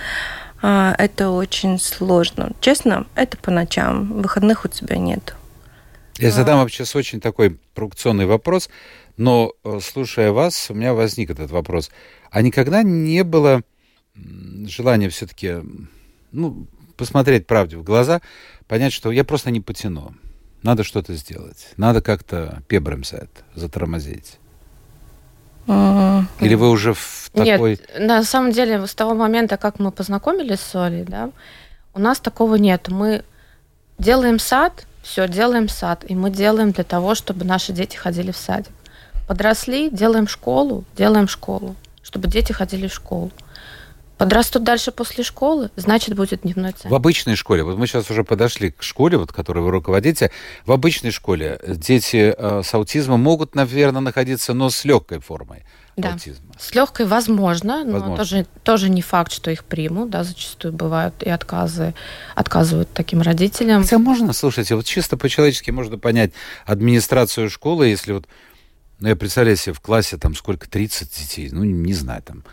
[0.63, 2.53] э, это очень сложно.
[2.61, 4.23] Честно, это по ночам.
[4.23, 5.35] Выходных у тебя нет.
[6.19, 8.71] Я задам вообще очень такой провокационный вопрос,
[9.17, 11.91] но, э, слушая вас, у меня возник этот вопрос.
[12.31, 13.63] А никогда не было
[14.67, 15.57] желания все-таки
[16.31, 18.21] ну, посмотреть правде в глаза,
[18.69, 20.15] понять, что я просто не потяну.
[20.63, 21.69] Надо что-то сделать.
[21.77, 24.39] Надо как-то пебремсет, затормозить.
[25.67, 27.71] Или вы уже в такой...
[27.71, 31.31] Нет, на самом деле, с того момента, как мы познакомились с Олей, да,
[31.95, 32.89] У нас такого нет.
[32.89, 33.25] Мы
[33.99, 38.37] делаем сад, все, делаем сад, и мы делаем для того, чтобы наши дети ходили в
[38.37, 38.73] садик.
[39.29, 43.31] Подросли, делаем школу, делаем школу, чтобы дети ходили в школу.
[44.17, 46.89] Подрастут дальше после школы, значит, будет дневной центр.
[46.89, 50.31] В обычной школе, вот мы сейчас уже подошли к школе, вот, которой вы руководите,
[50.65, 55.65] в обычной школе дети э, с аутизмом могут, наверное, находиться, но с легкой формой
[55.97, 56.13] да.
[56.13, 56.45] аутизма.
[56.59, 58.09] С легкой возможно, возможно.
[58.09, 61.95] но тоже, тоже не факт, что их примут, да, зачастую бывают и отказы,
[62.35, 63.83] отказывают таким родителям.
[63.83, 66.33] Хотя можно, слушайте, вот чисто по-человечески можно понять
[66.67, 68.27] администрацию школы, если вот,
[69.01, 72.45] ну, я представляю себе в классе там сколько, 30 детей, ну, не знаю, там,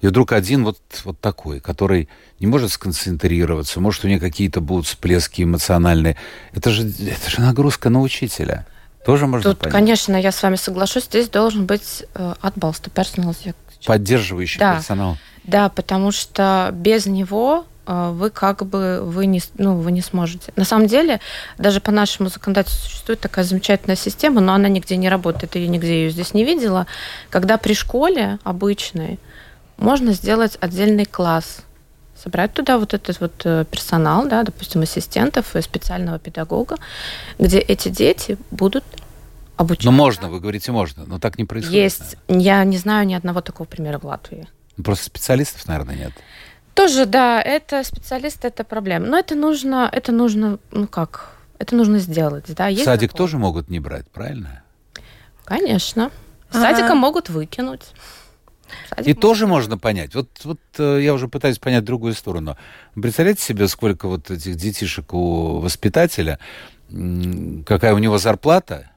[0.00, 2.08] и вдруг один вот, вот такой, который
[2.38, 6.16] не может сконцентрироваться, может, у него какие-то будут всплески эмоциональные.
[6.52, 8.66] Это же, это же нагрузка на учителя.
[9.04, 9.72] Тоже можно Тут, понять.
[9.72, 13.34] конечно, я с вами соглашусь, здесь должен быть э, отбалста персонал.
[13.86, 14.76] Поддерживающий да.
[14.76, 15.16] персонал.
[15.44, 20.52] Да, потому что без него э, вы как бы вы не, ну, вы не сможете.
[20.56, 21.20] На самом деле,
[21.56, 26.04] даже по нашему законодательству существует такая замечательная система, но она нигде не работает, я нигде
[26.04, 26.86] ее здесь не видела,
[27.30, 29.18] когда при школе обычной
[29.78, 31.62] можно сделать отдельный класс,
[32.22, 36.76] собрать туда вот этот вот э, персонал, да, допустим, ассистентов и специального педагога,
[37.38, 38.84] где эти дети будут
[39.56, 39.90] обучаться.
[39.90, 41.82] Ну, можно, вы говорите, можно, но так не происходит.
[41.82, 42.16] Есть.
[42.28, 42.44] Наверное.
[42.44, 44.48] Я не знаю ни одного такого примера в Латвии.
[44.76, 46.12] Ну, просто специалистов, наверное, нет.
[46.74, 49.06] Тоже, да, это специалисты, это проблема.
[49.06, 52.68] Но это нужно, это нужно, ну как, это нужно сделать, да.
[52.68, 53.26] Есть Садик закон.
[53.26, 54.62] тоже могут не брать, правильно?
[55.44, 56.10] Конечно.
[56.50, 56.94] Садика ага.
[56.94, 57.82] могут выкинуть.
[59.04, 60.14] И тоже можно понять.
[60.14, 62.56] Вот, вот э, я уже пытаюсь понять другую сторону.
[62.94, 66.38] Представляете себе, сколько вот этих детишек у воспитателя,
[67.66, 68.90] какая у него зарплата,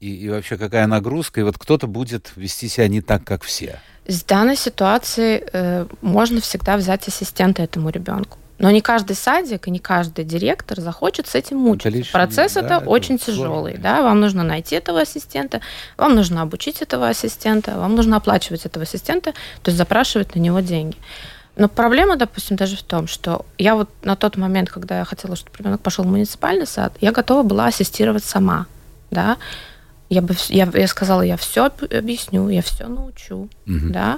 [0.00, 3.80] и, и вообще какая нагрузка, и вот кто-то будет вести себя не так, как все.
[4.06, 8.38] В данной ситуации э, можно всегда взять ассистента этому ребенку.
[8.58, 11.90] Но не каждый садик и не каждый директор захочет с этим мучиться.
[11.90, 13.78] Лишний, Процесс да, это, это очень тяжелый.
[13.78, 14.02] Да?
[14.02, 15.60] Вам нужно найти этого ассистента,
[15.96, 20.60] вам нужно обучить этого ассистента, вам нужно оплачивать этого ассистента, то есть запрашивать на него
[20.60, 20.96] деньги.
[21.58, 25.34] Но проблема, допустим, даже в том, что я вот на тот момент, когда я хотела,
[25.34, 28.66] чтобы ребенок пошел в муниципальный сад, я готова была ассистировать сама.
[29.10, 29.38] Да?
[30.08, 33.48] Я, бы, я, я сказала, я все объясню, я все научу.
[33.66, 33.90] Угу.
[33.90, 34.16] Да?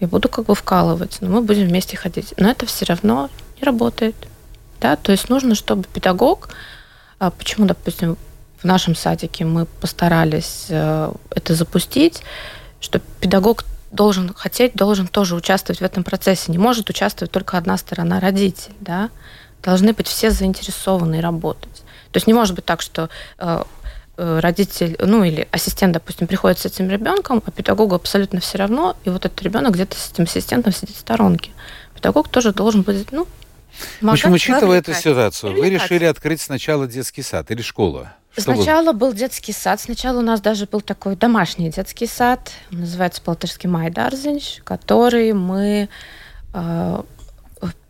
[0.00, 2.34] Я буду как бы вкалывать, но мы будем вместе ходить.
[2.36, 4.14] Но это все равно не работает.
[4.80, 4.96] Да?
[4.96, 6.50] То есть нужно, чтобы педагог,
[7.18, 8.16] а почему, допустим,
[8.58, 12.22] в нашем садике мы постарались э, это запустить,
[12.80, 16.50] что педагог должен хотеть, должен тоже участвовать в этом процессе.
[16.52, 18.72] Не может участвовать только одна сторона, родитель.
[18.80, 19.10] Да?
[19.62, 21.82] Должны быть все заинтересованы и работать.
[22.10, 23.64] То есть не может быть так, что э,
[24.16, 28.96] э, родитель, ну или ассистент, допустим, приходит с этим ребенком, а педагогу абсолютно все равно,
[29.04, 31.50] и вот этот ребенок где-то с этим ассистентом сидит в сторонке.
[31.94, 33.26] Педагог тоже должен быть, ну,
[34.00, 38.08] в общем, учитывая эту ситуацию, вы решили открыть сначала детский сад или школу?
[38.32, 39.80] Что Сначала был детский сад.
[39.80, 42.52] Сначала у нас даже был такой домашний детский сад.
[42.70, 45.88] Он называется Полтырский Майдарзинч, который мы
[46.54, 47.02] э,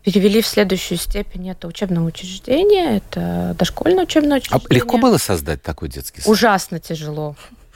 [0.03, 1.49] перевели в следующую степень.
[1.49, 4.67] Это учебное учреждение, это дошкольное учебное учреждение.
[4.69, 6.31] А легко было создать такой детский сад?
[6.31, 7.35] Ужасно тяжело.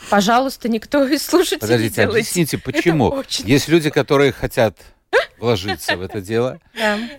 [0.10, 3.24] Пожалуйста, никто из слушателей Подождите, не объясните, почему?
[3.46, 4.78] Есть люди, которые хотят
[5.40, 6.60] вложиться в это дело.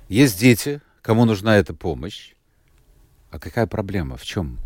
[0.09, 2.33] Есть дети, кому нужна эта помощь.
[3.31, 4.17] А какая проблема?
[4.17, 4.59] В чем?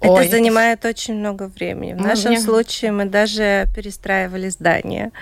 [0.00, 1.92] Это Ой, занимает очень много времени.
[1.92, 2.40] В ну, нашем мне...
[2.40, 5.12] случае мы даже перестраивали здание.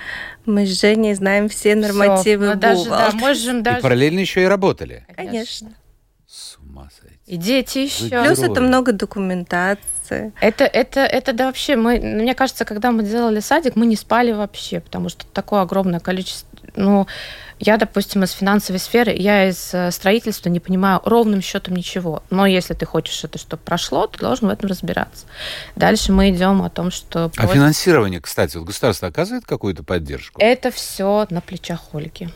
[0.46, 3.80] Мы с Женей знаем все нормативы все, даже, да, можем даже...
[3.80, 5.04] И параллельно еще и работали.
[5.16, 5.74] Конечно.
[6.28, 7.18] С ума сойти.
[7.26, 8.22] И дети еще.
[8.22, 9.82] Плюс это много документации.
[10.40, 14.32] Это, это, это да вообще, мы, мне кажется, когда мы делали садик, мы не спали
[14.32, 17.06] вообще, потому что такое огромное количество ну,
[17.58, 22.22] я, допустим, из финансовой сферы, я из э, строительства не понимаю ровным счетом ничего.
[22.30, 25.26] Но если ты хочешь это, чтобы прошло, ты должен в этом разбираться.
[25.74, 27.32] Дальше мы идем о том, что...
[27.36, 30.40] А финансирование, кстати, вот государство оказывает какую-то поддержку?
[30.40, 32.28] Это все на плечах Ольги.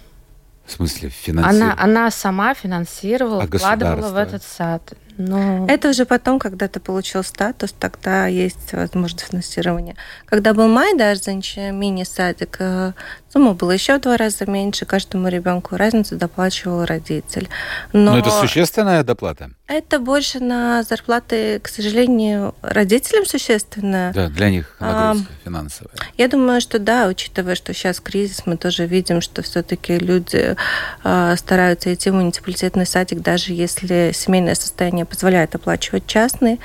[0.66, 1.72] В смысле, финансирование?
[1.72, 4.94] Она, она сама финансировала, а вкладывала в этот сад.
[5.18, 5.66] Но...
[5.68, 9.96] Это уже потом, когда ты получил статус, тогда есть возможность финансирования.
[10.26, 12.92] Когда был май, даже мини-садик, э,
[13.32, 17.48] сумма была еще в два раза меньше, каждому ребенку разницу доплачивал родитель.
[17.92, 18.12] Но...
[18.12, 19.50] Но это существенная доплата?
[19.66, 24.12] Это больше на зарплаты, к сожалению, родителям существенно.
[24.14, 25.94] Да, для них нагрузка а, финансовая.
[26.18, 30.56] Я думаю, что да, учитывая, что сейчас кризис, мы тоже видим, что все-таки люди
[31.02, 36.58] а, стараются идти в муниципалитетный садик, даже если семейное состояние не позволяет оплачивать частные,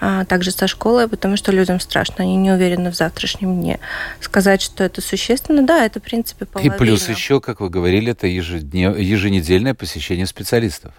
[0.00, 3.80] а также со школой, потому что людям страшно, они не уверены в завтрашнем дне.
[4.20, 6.74] Сказать, что это существенно, да, это в принципе половина.
[6.74, 8.96] И плюс еще, как вы говорили, это ежеднев...
[8.96, 10.92] еженедельное посещение специалистов.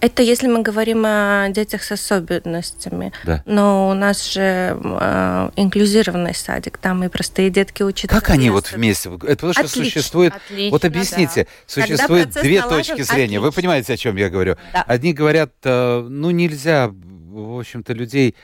[0.00, 3.12] Это если мы говорим о детях с особенностями.
[3.24, 3.42] Да.
[3.46, 8.08] Но у нас же э, инклюзированный садик, там и простые детки учатся.
[8.08, 9.08] Как они вот вместе?
[9.08, 9.84] Это потому что Отлично.
[9.84, 10.34] существует...
[10.34, 11.50] Отлично, вот объясните, да.
[11.66, 13.24] существует две налажен, точки зрения.
[13.24, 13.40] Отлично.
[13.40, 14.56] Вы понимаете, о чем я говорю?
[14.72, 14.82] Да.
[14.82, 18.36] Одни говорят, э, ну нельзя, в общем-то, людей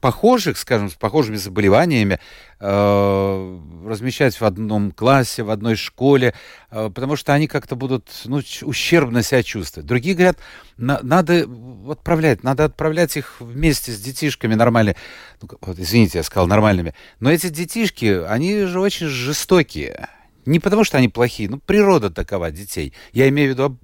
[0.00, 2.18] похожих, скажем, с похожими заболеваниями
[2.60, 6.34] э, размещать в одном классе, в одной школе,
[6.70, 9.86] э, потому что они как-то будут ну, ущербно себя чувствовать.
[9.86, 10.38] Другие говорят,
[10.76, 11.48] на, надо
[11.90, 14.96] отправлять, надо отправлять их вместе с детишками нормальными.
[15.40, 16.94] Ну, вот, извините, я сказал нормальными.
[17.20, 20.08] Но эти детишки, они же очень жестокие.
[20.44, 22.92] Не потому что они плохие, ну природа такова детей.
[23.12, 23.78] Я имею в виду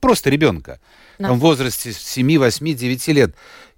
[0.00, 0.80] просто ребенка.
[1.18, 3.34] Там, в возрасте 7, 8, 9 лет.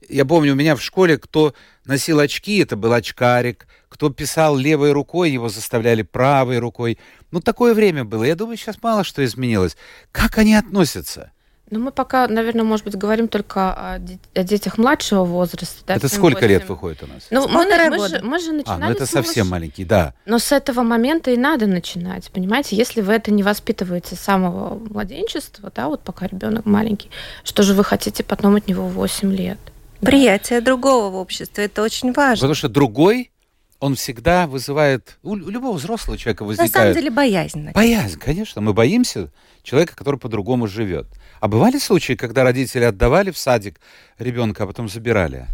[0.09, 3.67] Я помню, у меня в школе, кто носил очки, это был очкарик.
[3.89, 6.99] Кто писал левой рукой, его заставляли правой рукой.
[7.31, 8.25] Ну, такое время было.
[8.25, 9.77] Я думаю, сейчас мало что изменилось.
[10.13, 11.33] Как они относятся?
[11.69, 15.83] Ну, мы пока, наверное, может быть, говорим только о, о детях младшего возраста.
[15.85, 16.49] Да, это сколько 8...
[16.49, 17.27] лет выходит у нас?
[17.31, 20.15] Ну, мы, мы, же, мы же начинали А, ну это совсем маленький, да.
[20.27, 22.77] Но с этого момента и надо начинать, понимаете?
[22.77, 27.11] Если вы это не воспитываете с самого младенчества, да, вот пока ребенок маленький,
[27.43, 29.59] что же вы хотите потом от него 8 лет?
[30.01, 32.37] Приятие другого в обществе, это очень важно.
[32.37, 33.31] Потому что другой
[33.79, 35.19] он всегда вызывает...
[35.23, 36.75] У любого взрослого человека возникает...
[36.75, 37.71] На самом деле боязнь.
[37.73, 38.61] Боязнь, конечно.
[38.61, 39.31] Мы боимся
[39.63, 41.07] человека, который по-другому живет.
[41.41, 43.79] А бывали случаи, когда родители отдавали в садик
[44.19, 45.47] ребенка, а потом забирали?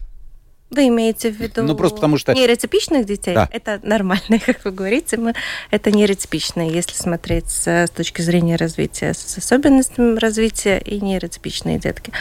[0.73, 2.33] Вы имеете в виду ну, просто потому что...
[2.33, 3.35] нейротипичных детей?
[3.35, 3.49] Да.
[3.53, 5.19] Это нормально, как вы говорите.
[5.19, 5.35] Мы...
[5.71, 12.13] Это нейротипичные, если смотреть с, точки зрения развития, с особенностями развития и нейротипичные детки.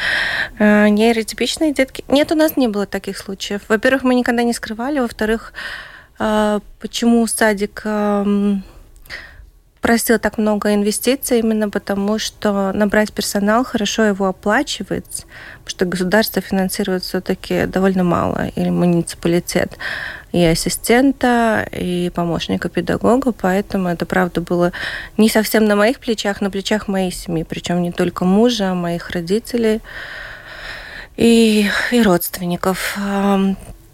[0.60, 2.04] Э, нейротипичные детки...
[2.10, 3.62] Нет, у нас не было таких случаев.
[3.70, 5.00] Во-первых, мы никогда не скрывали.
[5.00, 5.54] Во-вторых,
[6.20, 7.84] э, почему садик...
[7.86, 8.56] Э,
[9.82, 15.26] просил так много инвестиций именно потому, что набрать персонал хорошо его оплачивать,
[15.64, 19.78] потому что государство финансирует все-таки довольно мало, или муниципалитет,
[20.32, 24.72] и ассистента, и помощника педагога, поэтому это, правда, было
[25.18, 29.10] не совсем на моих плечах, на плечах моей семьи, причем не только мужа, а моих
[29.10, 29.82] родителей
[31.18, 32.98] и, и родственников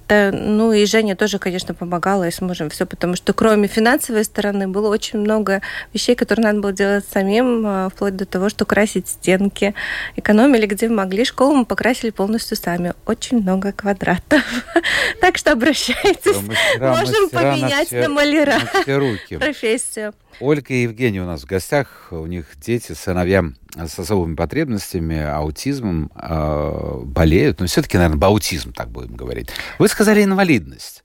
[0.10, 4.68] ну и Женя тоже, конечно, помогала и с мужем все, потому что кроме финансовой стороны
[4.68, 5.62] было очень много
[5.94, 9.74] вещей, которые надо было делать самим, а, вплоть до того, что красить стенки.
[10.16, 11.26] Экономили где могли.
[11.26, 12.94] Школу мы покрасили полностью сами.
[13.06, 14.44] Очень много квадратов.
[15.22, 16.38] Так что обращайтесь.
[16.80, 18.60] Можем поменять на маляра
[19.40, 20.14] профессию.
[20.40, 22.08] Ольга и Евгений у нас в гостях.
[22.12, 23.44] У них дети, сыновья
[23.76, 27.60] с особыми потребностями, аутизмом э, болеют.
[27.60, 29.50] Но все-таки, наверное, аутизм, так будем говорить.
[29.80, 31.04] Вы сказали инвалидность.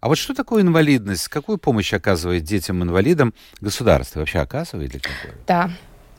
[0.00, 1.28] А вот что такое инвалидность?
[1.28, 4.20] Какую помощь оказывает детям-инвалидам государство?
[4.20, 5.34] Вообще оказывает ли какое?
[5.46, 5.70] Да,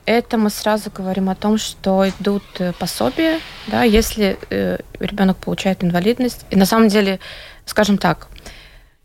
[0.07, 5.83] это мы сразу говорим о том, что идут э, пособия, да, если э, ребенок получает
[5.83, 6.45] инвалидность.
[6.49, 7.19] И на самом деле,
[7.65, 8.27] скажем так,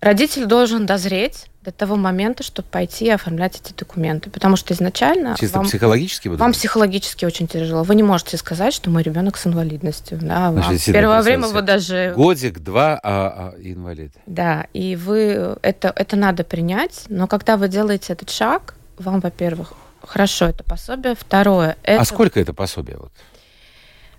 [0.01, 4.31] родитель должен дозреть до того момента, чтобы пойти и оформлять эти документы.
[4.31, 5.37] Потому что изначально...
[5.39, 6.29] Чисто вам, психологически?
[6.29, 7.83] Вам психологически очень тяжело.
[7.83, 10.19] Вы не можете сказать, что мой ребенок с инвалидностью.
[10.23, 12.15] Да, Значит, вам первое время вы даже...
[12.17, 14.13] Годик, два, а, а инвалид.
[14.27, 15.57] Да, и вы...
[15.61, 21.15] Это, это надо принять, но когда вы делаете этот шаг, вам, во-первых, хорошо это пособие.
[21.15, 21.77] Второе...
[21.83, 22.01] Это...
[22.01, 22.97] А сколько это пособие?
[22.99, 23.13] Вот?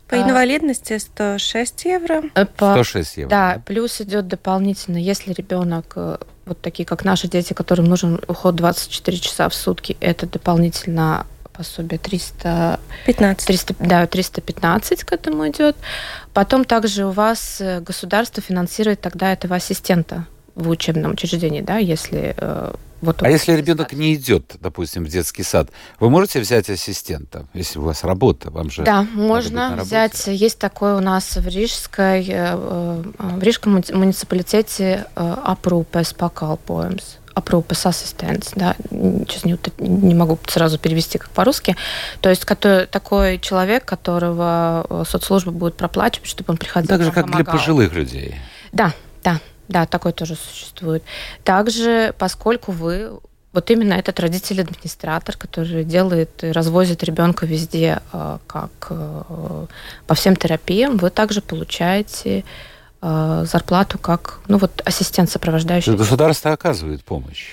[0.07, 2.23] По а, инвалидности 106 евро.
[2.35, 3.29] Э, по, 106 евро.
[3.29, 6.17] Да, да, плюс идет дополнительно, если ребенок, э,
[6.51, 11.97] вот такие как наши дети, которым нужен уход 24 часа в сутки, это дополнительно пособие
[11.97, 13.47] 315.
[13.47, 15.77] 300, да, 315 к этому идет.
[16.33, 22.35] Потом также у вас э, государство финансирует тогда этого ассистента в учебном учреждении, да, если
[23.01, 27.79] вот а если ребенок не идет, допустим, в детский сад, вы можете взять ассистента, если
[27.79, 28.83] у вас работа, вам же.
[28.83, 30.27] Да, можно взять.
[30.27, 38.51] Есть такой у нас в Рижской, э, э, в Рижском муниципалитете aprūpes pakalpojums aprūpes ассистент,
[38.55, 41.75] да, сейчас не, не могу сразу перевести как по-русски,
[42.19, 46.89] то есть который, такой человек, которого э, соцслужба будет проплачивать, чтобы он приходил.
[46.89, 47.43] Так же, как помогал.
[47.43, 48.35] для пожилых людей.
[48.73, 49.39] Да, да,
[49.71, 51.03] да, такой тоже существует.
[51.43, 53.19] Также, поскольку вы
[53.53, 59.65] вот именно этот родитель-администратор, который делает и развозит ребенка везде, э, как э,
[60.07, 62.43] по всем терапиям, вы также получаете
[63.01, 65.95] э, зарплату как ну вот ассистент сопровождающий.
[65.95, 67.47] Государство оказывает помощь.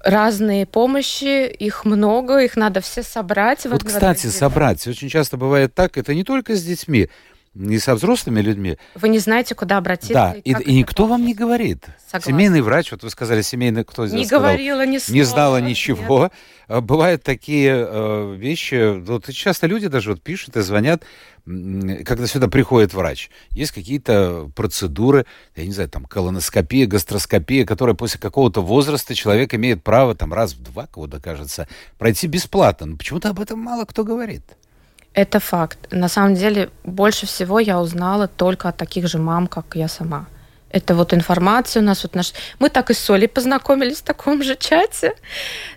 [0.00, 3.64] разные помощи, их много, их надо все собрать.
[3.66, 4.86] Вот, кстати, собрать.
[4.86, 7.08] Очень часто бывает так, это не только с детьми,
[7.54, 8.78] не со взрослыми людьми.
[8.94, 10.14] Вы не знаете, куда обратиться.
[10.14, 11.84] Да, и, и, и никто вам не говорит.
[12.06, 12.32] Согласна.
[12.32, 15.16] Семейный врач, вот вы сказали, семейный, кто здесь Не сказал, говорила ни слова.
[15.16, 16.24] Не знала ничего.
[16.24, 16.32] Нет.
[16.66, 21.04] А бывают такие э, вещи, вот часто люди даже вот пишут и звонят,
[21.44, 23.30] когда сюда приходит врач.
[23.50, 25.26] Есть какие-то процедуры,
[25.56, 30.54] я не знаю, там колоноскопия, гастроскопия, которые после какого-то возраста человек имеет право там раз
[30.54, 32.86] в два, кого-то кажется, пройти бесплатно.
[32.86, 34.42] Но почему-то об этом мало кто говорит.
[35.14, 35.78] Это факт.
[35.92, 40.26] На самом деле, больше всего я узнала только от таких же мам, как я сама.
[40.70, 42.32] Это вот информация у нас вот наш...
[42.58, 45.14] Мы так и с Солей познакомились в таком же чате.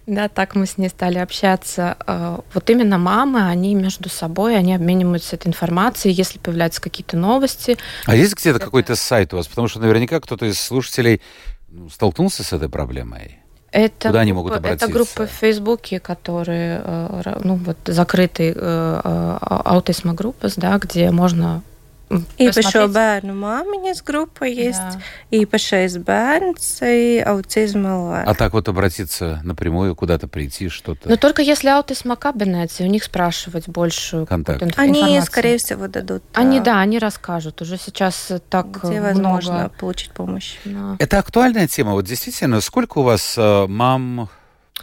[0.08, 1.98] Да, так мы с ней стали общаться.
[2.00, 7.78] А, вот именно мамы, они между собой, они обмениваются этой информацией, если появляются какие-то новости.
[8.08, 8.66] А есть где-то это...
[8.66, 9.48] какой-то сайт у вас?
[9.48, 11.22] Потому что наверняка кто-то из слушателей
[11.68, 13.38] ну, столкнулся с этой проблемой.
[13.78, 14.86] Это Куда они могут обратиться?
[14.86, 21.62] Это группы в Фейсбуке, которые, э, ну, вот, закрытые э, э, аутизма-группы, да, где можно
[22.10, 25.02] Īpašo bērnu māmiņas группа есть, да.
[25.32, 28.24] īpašais bērns и аутизм ЛВ.
[28.26, 31.10] А так вот обратиться напрямую, куда-то прийти, что-то?
[31.10, 34.64] Но только если аутизм кабинете, у них спрашивать больше Контакт.
[34.78, 36.24] Они, скорее всего, дадут.
[36.34, 37.62] Они, да, они расскажут.
[37.62, 39.14] Уже сейчас так Где много...
[39.14, 40.56] возможно получить помощь.
[40.64, 40.96] Да.
[41.00, 41.92] Это актуальная тема.
[41.92, 44.30] Вот действительно, сколько у вас э, мам,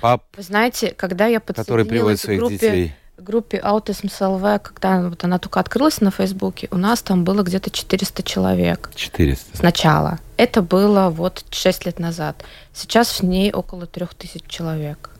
[0.00, 2.54] пап, Вы знаете, когда я которые приводят своих группе...
[2.56, 7.42] детей группе Autism СЛВ, когда вот она только открылась на Фейсбуке, у нас там было
[7.42, 8.90] где-то 400 человек.
[8.94, 9.56] 400?
[9.56, 10.18] Сначала.
[10.36, 12.44] Это было вот 6 лет назад.
[12.72, 15.10] Сейчас в ней около 3000 человек.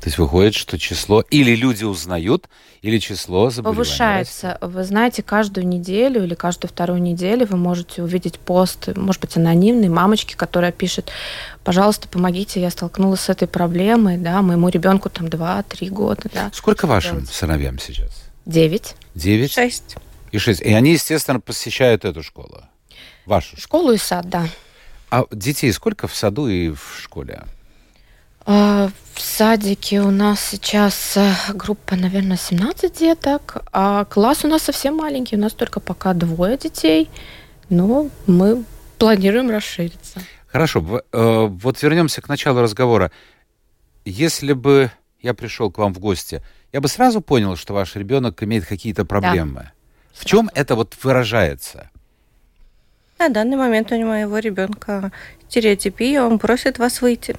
[0.00, 2.48] То есть выходит, что число или люди узнают,
[2.82, 4.52] или число заболеваний повышается.
[4.52, 4.68] Растет.
[4.74, 9.88] Вы знаете, каждую неделю или каждую вторую неделю вы можете увидеть пост, может быть, анонимный,
[9.88, 11.10] мамочки, которая пишет,
[11.64, 16.22] пожалуйста, помогите, я столкнулась с этой проблемой, да, моему ребенку там 2-3 года.
[16.32, 16.50] Да.
[16.54, 17.30] Сколько вашим делать?
[17.30, 18.24] сыновьям сейчас?
[18.46, 18.94] Девять.
[19.16, 19.52] Девять?
[19.52, 19.96] Шесть.
[20.30, 20.60] И шесть.
[20.60, 22.62] И они, естественно, посещают эту школу?
[23.26, 23.60] Вашу школу?
[23.60, 24.46] Школу и сад, да.
[25.10, 27.44] А детей сколько в саду и в школе?
[28.50, 34.62] А, в садике у нас сейчас э, группа, наверное, 17 деток, а класс у нас
[34.62, 37.10] совсем маленький, у нас только пока двое детей,
[37.68, 38.64] но мы
[38.96, 40.22] планируем расшириться.
[40.46, 43.12] Хорошо, э, вот вернемся к началу разговора.
[44.06, 44.90] Если бы
[45.20, 46.42] я пришел к вам в гости,
[46.72, 49.60] я бы сразу понял, что ваш ребенок имеет какие-то проблемы.
[49.60, 49.72] Да.
[50.14, 51.90] В чем это вот выражается?
[53.18, 55.12] На данный момент у моего ребенка
[55.50, 57.36] стереотипия, он просит вас выйти.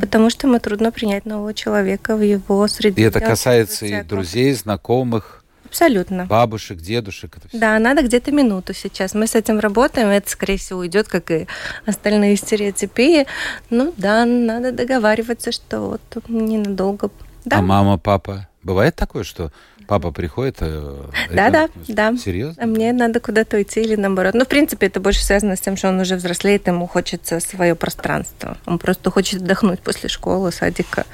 [0.00, 3.02] Потому что мы трудно принять нового человека в его среде.
[3.02, 5.44] И это касается и друзей, знакомых.
[5.64, 6.26] Абсолютно.
[6.26, 7.36] Бабушек, дедушек.
[7.36, 7.58] Это все.
[7.58, 9.14] Да, надо где-то минуту сейчас.
[9.14, 11.46] Мы с этим работаем, это, скорее всего, уйдет, как и
[11.86, 13.26] остальные стереотипии.
[13.70, 17.10] Ну да, надо договариваться, что вот ненадолго.
[17.44, 17.58] Да.
[17.58, 18.48] А мама, папа?
[18.64, 19.52] Бывает такое, что
[19.90, 20.58] Папа приходит?
[20.60, 22.16] Э, да, да, да.
[22.16, 22.62] Серьезно?
[22.62, 24.34] А мне надо куда-то уйти или наоборот.
[24.34, 27.74] Ну, в принципе, это больше связано с тем, что он уже взрослеет, ему хочется свое
[27.74, 28.56] пространство.
[28.66, 31.06] Он просто хочет отдохнуть после школы, садика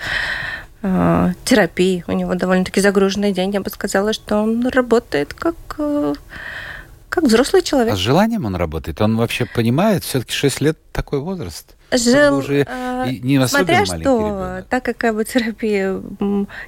[0.83, 2.05] а, терапии.
[2.07, 3.51] У него довольно-таки загруженный день.
[3.53, 6.13] Я бы сказала, что он работает как э,
[7.09, 7.95] как взрослый человек.
[7.95, 9.01] А с желанием он работает?
[9.01, 10.05] Он вообще понимает?
[10.05, 11.76] Все-таки 6 лет такой возраст.
[11.93, 14.67] Жил, уже э, не смотря что, ребенок.
[14.69, 16.01] так как терапия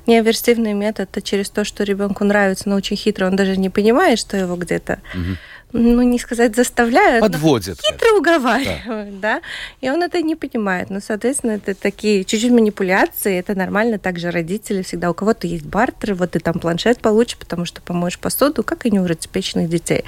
[0.07, 4.19] неаверсивный метод, а через то, что ребенку нравится, но очень хитро, он даже не понимает,
[4.19, 5.37] что его где-то угу
[5.73, 7.79] ну, не сказать заставляют, подводят.
[7.81, 9.41] Хитро уговаривают, да.
[9.41, 9.43] да.
[9.81, 10.91] И он это не понимает.
[10.91, 13.99] Ну, соответственно, это такие чуть-чуть манипуляции, это нормально.
[13.99, 18.19] Также родители всегда, у кого-то есть бартер, вот ты там планшет получишь, потому что помоешь
[18.19, 20.05] посуду, как и невротипичных детей.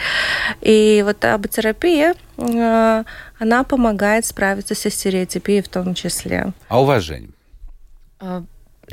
[0.62, 3.04] И вот аботерапия, э,
[3.38, 6.52] она помогает справиться со стереотипией в том числе.
[6.68, 7.32] А у вас, Жень?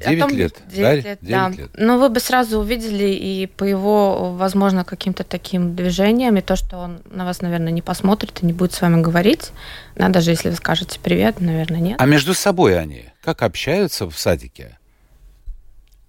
[0.05, 0.95] А, 9 том, лет, 9 да?
[0.95, 1.49] лет, 9 да.
[1.49, 1.69] лет.
[1.75, 6.77] Но вы бы сразу увидели и по его, возможно, каким-то таким движениям, и то, что
[6.77, 9.51] он на вас, наверное, не посмотрит и не будет с вами говорить.
[9.95, 12.01] Да, даже если вы скажете привет, наверное, нет.
[12.01, 14.77] А между собой они как общаются в садике?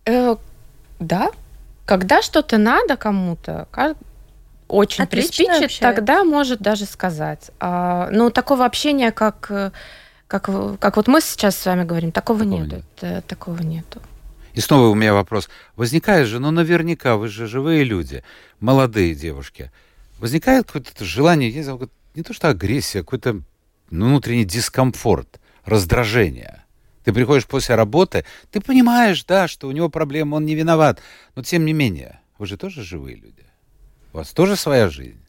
[0.05, 0.37] Э,
[1.01, 1.31] да.
[1.85, 3.67] Когда что-то надо кому-то,
[4.69, 7.51] очень Отлично приспичит, тогда может даже сказать.
[7.59, 9.71] А, ну, такого общения, как э,
[10.29, 10.49] как,
[10.79, 12.69] как вот мы сейчас с вами говорим, такого, такого нет.
[12.69, 12.85] нет.
[12.97, 14.01] Это, такого нету.
[14.53, 15.49] И снова у меня вопрос.
[15.75, 18.23] Возникает же, ну наверняка, вы же живые люди,
[18.61, 19.73] молодые девушки.
[20.19, 23.41] Возникает какое-то желание, не знаю, не то что агрессия, какой-то
[23.91, 26.65] внутренний дискомфорт, раздражение.
[27.05, 31.01] Ты приходишь после работы, ты понимаешь, да, что у него проблемы, он не виноват.
[31.37, 33.45] Но тем не менее, вы же тоже живые люди.
[34.13, 35.21] У вас тоже своя жизнь.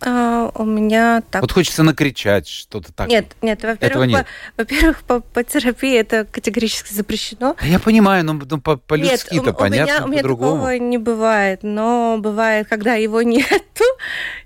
[0.00, 1.42] А, у меня так...
[1.42, 3.08] Вот хочется накричать что-то так.
[3.08, 4.12] Нет, нет, во-первых.
[4.12, 4.26] По,
[4.56, 7.56] во-первых, по, по терапии это категорически запрещено.
[7.60, 12.16] Да я понимаю, но ну, по, по-людски-то понятно, меня, у меня такого не бывает, но
[12.18, 13.84] бывает, когда его нету,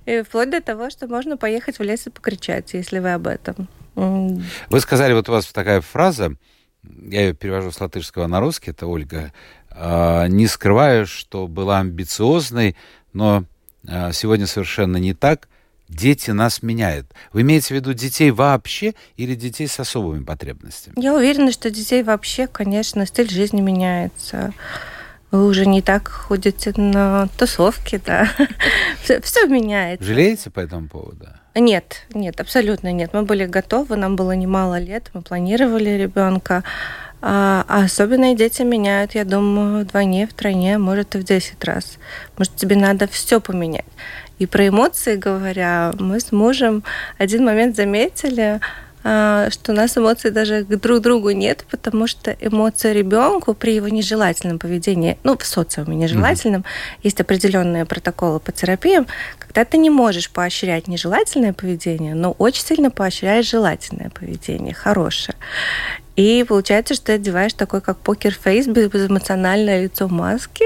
[0.07, 3.69] и вплоть до того, что можно поехать в лес и покричать, если вы об этом.
[3.95, 6.35] Вы сказали, вот у вас такая фраза,
[6.83, 9.33] я ее перевожу с латышского на русский, это Ольга,
[9.71, 12.77] а, не скрываю, что была амбициозной,
[13.13, 13.45] но
[13.87, 15.49] сегодня совершенно не так.
[15.89, 17.07] Дети нас меняют.
[17.33, 20.95] Вы имеете в виду детей вообще или детей с особыми потребностями?
[20.97, 24.55] Я уверена, что детей вообще, конечно, стиль жизни меняется.
[25.31, 28.31] Вы уже не так ходите на тусовки, да.
[29.03, 30.05] все, все меняется.
[30.05, 31.27] Жалеете по этому поводу?
[31.55, 33.11] Нет, нет, абсолютно нет.
[33.13, 36.65] Мы были готовы, нам было немало лет, мы планировали ребенка.
[37.25, 41.99] А, а особенные дети меняют, я думаю, вдвойне, втройне, может, и в 10 раз.
[42.37, 43.85] Может, тебе надо все поменять.
[44.41, 46.83] И про эмоции говоря, мы с мужем
[47.19, 48.61] один момент заметили,
[49.05, 53.75] а, что у нас эмоций даже к друг другу нет, потому что эмоции ребенку при
[53.75, 57.01] его нежелательном поведении, ну, в социуме нежелательном, mm-hmm.
[57.05, 59.07] есть определенные протоколы по терапиям,
[59.39, 65.37] когда ты не можешь поощрять нежелательное поведение, но очень сильно поощряешь желательное поведение, хорошее.
[66.17, 70.65] И получается, что ты одеваешь такой, как покер-фейс, безэмоциональное лицо маски,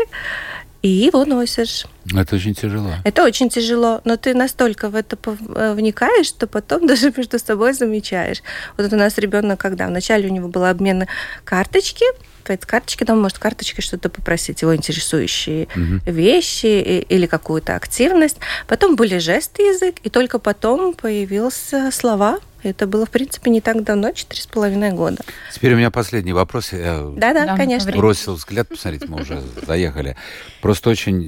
[0.83, 1.87] и его носишь.
[2.15, 2.93] Это очень тяжело.
[3.05, 7.73] Это очень тяжело, но ты настолько в это э, вникаешь, что потом даже между собой
[7.73, 8.43] замечаешь.
[8.77, 11.07] Вот у нас ребенок, когда вначале у него был обмен
[11.45, 12.05] карточки,
[12.47, 16.11] по карточке, там может карточкой что-то попросить, его интересующие угу.
[16.11, 18.39] вещи или какую-то активность.
[18.69, 22.39] Потом были жесты язык, и только потом появился слова.
[22.63, 25.19] Это было, в принципе, не так давно, четыре с половиной года.
[25.53, 26.71] Теперь у меня последний вопрос.
[26.71, 27.93] Да-да, да, конечно.
[27.93, 30.17] Бросил взгляд, посмотрите, мы уже заехали.
[30.63, 31.23] Просто очень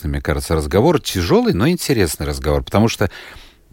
[0.00, 1.00] интересный, мне кажется, разговор.
[1.00, 3.10] Тяжелый, но интересный разговор, потому что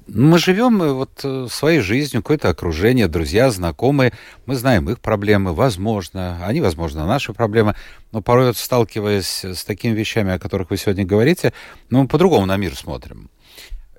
[0.07, 4.13] мы живем э, вот э, своей жизнью, какое-то окружение, друзья, знакомые.
[4.45, 7.75] Мы знаем их проблемы, возможно, они, возможно, наши проблемы.
[8.13, 11.51] Но порой, вот, сталкиваясь с такими вещами, о которых вы сегодня говорите,
[11.89, 13.29] ну, мы по-другому на мир смотрим.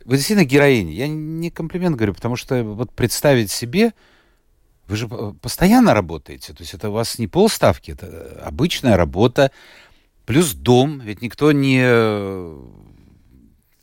[0.07, 0.93] Вы действительно героиня.
[0.93, 3.93] Я не комплимент говорю, потому что вот представить себе,
[4.89, 5.09] вы же
[5.43, 6.55] постоянно работаете.
[6.55, 9.51] То есть это у вас не полставки, это обычная работа,
[10.29, 11.01] плюс дом.
[11.01, 11.83] Ведь никто не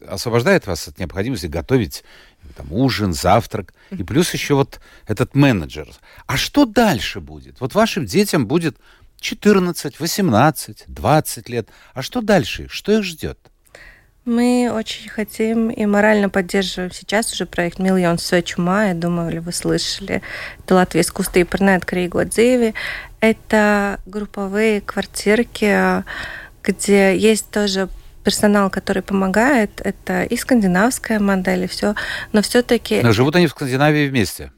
[0.07, 2.03] освобождает вас от необходимости готовить
[2.55, 5.89] там, ужин, завтрак, и плюс еще вот этот менеджер.
[6.27, 7.59] А что дальше будет?
[7.61, 8.77] Вот вашим детям будет
[9.19, 11.69] 14, 18, 20 лет.
[11.95, 12.67] А что дальше?
[12.69, 13.39] Что их ждет?
[14.26, 18.88] Мы очень хотим и морально поддерживаем сейчас уже проект «Миллион Сочума».
[18.88, 20.23] Я думаю, ли вы слышали.
[20.63, 22.73] Это Латвия искусство и интернет Крейго Дзиви.
[23.19, 26.03] Это групповые квартирки,
[26.63, 27.88] где есть тоже
[28.23, 31.93] персонал, который помогает, это и скандинавская модель, и все,
[32.34, 33.01] но все-таки...
[33.03, 34.51] Но живут они в Скандинавии вместе?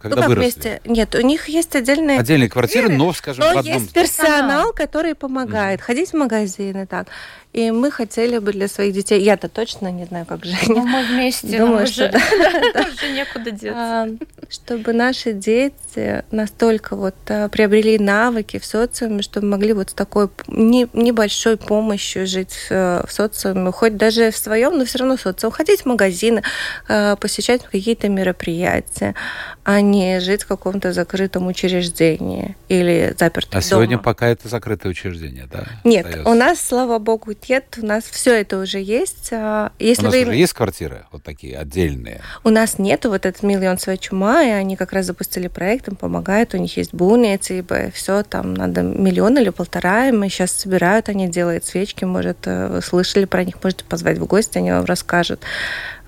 [0.00, 0.60] Когда ну, как выросли?
[0.60, 0.80] вместе?
[0.84, 2.18] Нет, у них есть отдельные...
[2.18, 3.74] Отдельные квартиры, но, скажем, но в одном...
[3.74, 5.80] есть персонал, который помогает.
[5.80, 5.82] Mm.
[5.82, 7.08] Ходить в магазины, так.
[7.52, 10.58] И мы хотели бы для своих детей, я-то точно не знаю, как Женя.
[10.68, 12.08] Ну, мы вместе, Думаю, что
[12.74, 12.86] да.
[12.94, 13.72] Уже некуда деться.
[13.76, 14.08] А,
[14.48, 20.28] чтобы наши дети настолько вот а, приобрели навыки в социуме, чтобы могли вот с такой
[20.46, 25.80] небольшой помощью жить э, в социуме, хоть даже в своем, но все равно социум, ходить
[25.80, 26.44] в магазины,
[26.88, 29.16] а, посещать какие-то мероприятия,
[29.64, 35.48] а не жить в каком-то закрытом учреждении или запертом А сегодня пока это закрытое учреждение,
[35.50, 35.64] да?
[35.82, 39.30] Нет, у нас, слава богу, нет, у нас все это уже есть.
[39.32, 40.22] А, если у нас вы...
[40.22, 42.20] уже есть квартиры вот такие отдельные?
[42.44, 45.96] У нас нету вот этот миллион своей чума, и они как раз запустили проект, им
[45.96, 50.52] помогают, у них есть бунец, и все, там надо миллион или полтора, и мы сейчас
[50.52, 54.72] собирают, они делают свечки, может, э, вы слышали про них, можете позвать в гости, они
[54.72, 55.40] вам расскажут.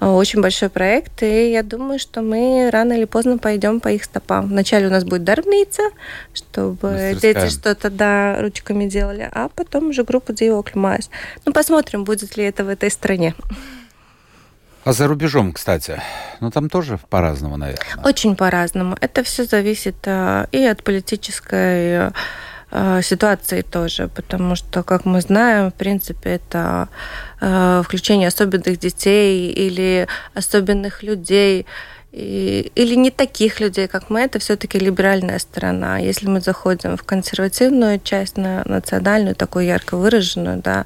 [0.02, 4.02] Э, очень большой проект, и я думаю, что мы рано или поздно пойдем по их
[4.02, 4.48] стопам.
[4.48, 5.82] Вначале у нас будет дарбница,
[6.34, 7.34] чтобы Мастерская.
[7.34, 11.08] дети что-то да, ручками делали, а потом уже группа Дио Климайс.
[11.46, 13.36] Ну, посмотрим, будет ли это в этой стране.
[14.84, 16.02] А за рубежом, кстати,
[16.40, 18.04] ну там тоже по-разному, наверное.
[18.04, 18.96] Очень по-разному.
[19.00, 22.10] Это все зависит а, и от политической Э,
[23.02, 26.88] ситуации тоже, потому что, как мы знаем, в принципе, это
[27.40, 31.66] э, включение особенных детей или особенных людей,
[32.12, 35.98] и, или не таких людей, как мы, это все-таки либеральная сторона.
[35.98, 40.84] Если мы заходим в консервативную часть, на национальную, такую ярко выраженную, да,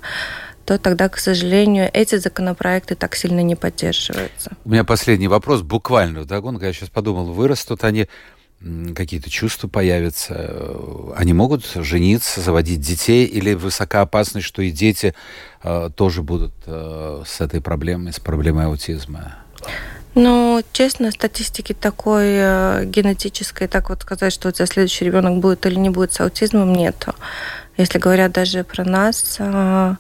[0.65, 4.51] то тогда, к сожалению, эти законопроекты так сильно не поддерживаются.
[4.65, 6.65] У меня последний вопрос, буквально вдогонку.
[6.65, 8.09] Я сейчас подумал, вырастут они
[8.95, 10.77] какие-то чувства появятся.
[11.17, 15.15] Они могут жениться, заводить детей, или высока опасность, что и дети
[15.63, 19.37] э, тоже будут э, с этой проблемой, с проблемой аутизма?
[20.15, 25.67] Ну, честно, статистики такой э, генетической, так вот сказать, что у тебя следующий ребенок будет
[25.67, 27.15] или не будет с аутизмом, нету.
[27.77, 29.95] Если говорят даже про нас, э,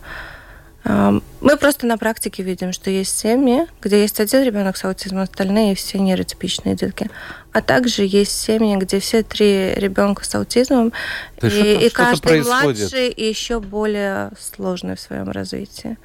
[0.89, 5.75] мы просто на практике видим, что есть семьи, где есть один ребенок с аутизмом, остальные
[5.75, 7.11] все нейротипичные детки.
[7.53, 10.93] А также есть семьи, где все три ребенка с аутизмом,
[11.43, 12.79] и, и каждый происходит?
[12.79, 15.97] младший и еще более сложный в своем развитии.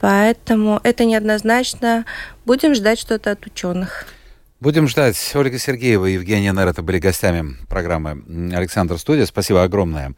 [0.00, 2.04] Поэтому это неоднозначно.
[2.44, 4.06] Будем ждать что-то от ученых.
[4.60, 5.32] Будем ждать.
[5.34, 8.22] Ольга Сергеева и Евгения Нер это были гостями программы
[8.54, 9.26] «Александр Студия».
[9.26, 10.14] Спасибо огромное.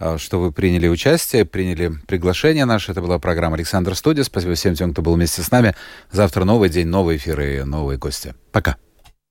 [0.00, 2.92] А, что вы приняли участие, приняли приглашение наше.
[2.92, 4.24] Это была программа «Александр Студия».
[4.24, 5.74] Спасибо всем тем, кто был вместе с нами.
[6.10, 8.34] Завтра новый день, новый эфир и новые гости.
[8.50, 8.76] Пока.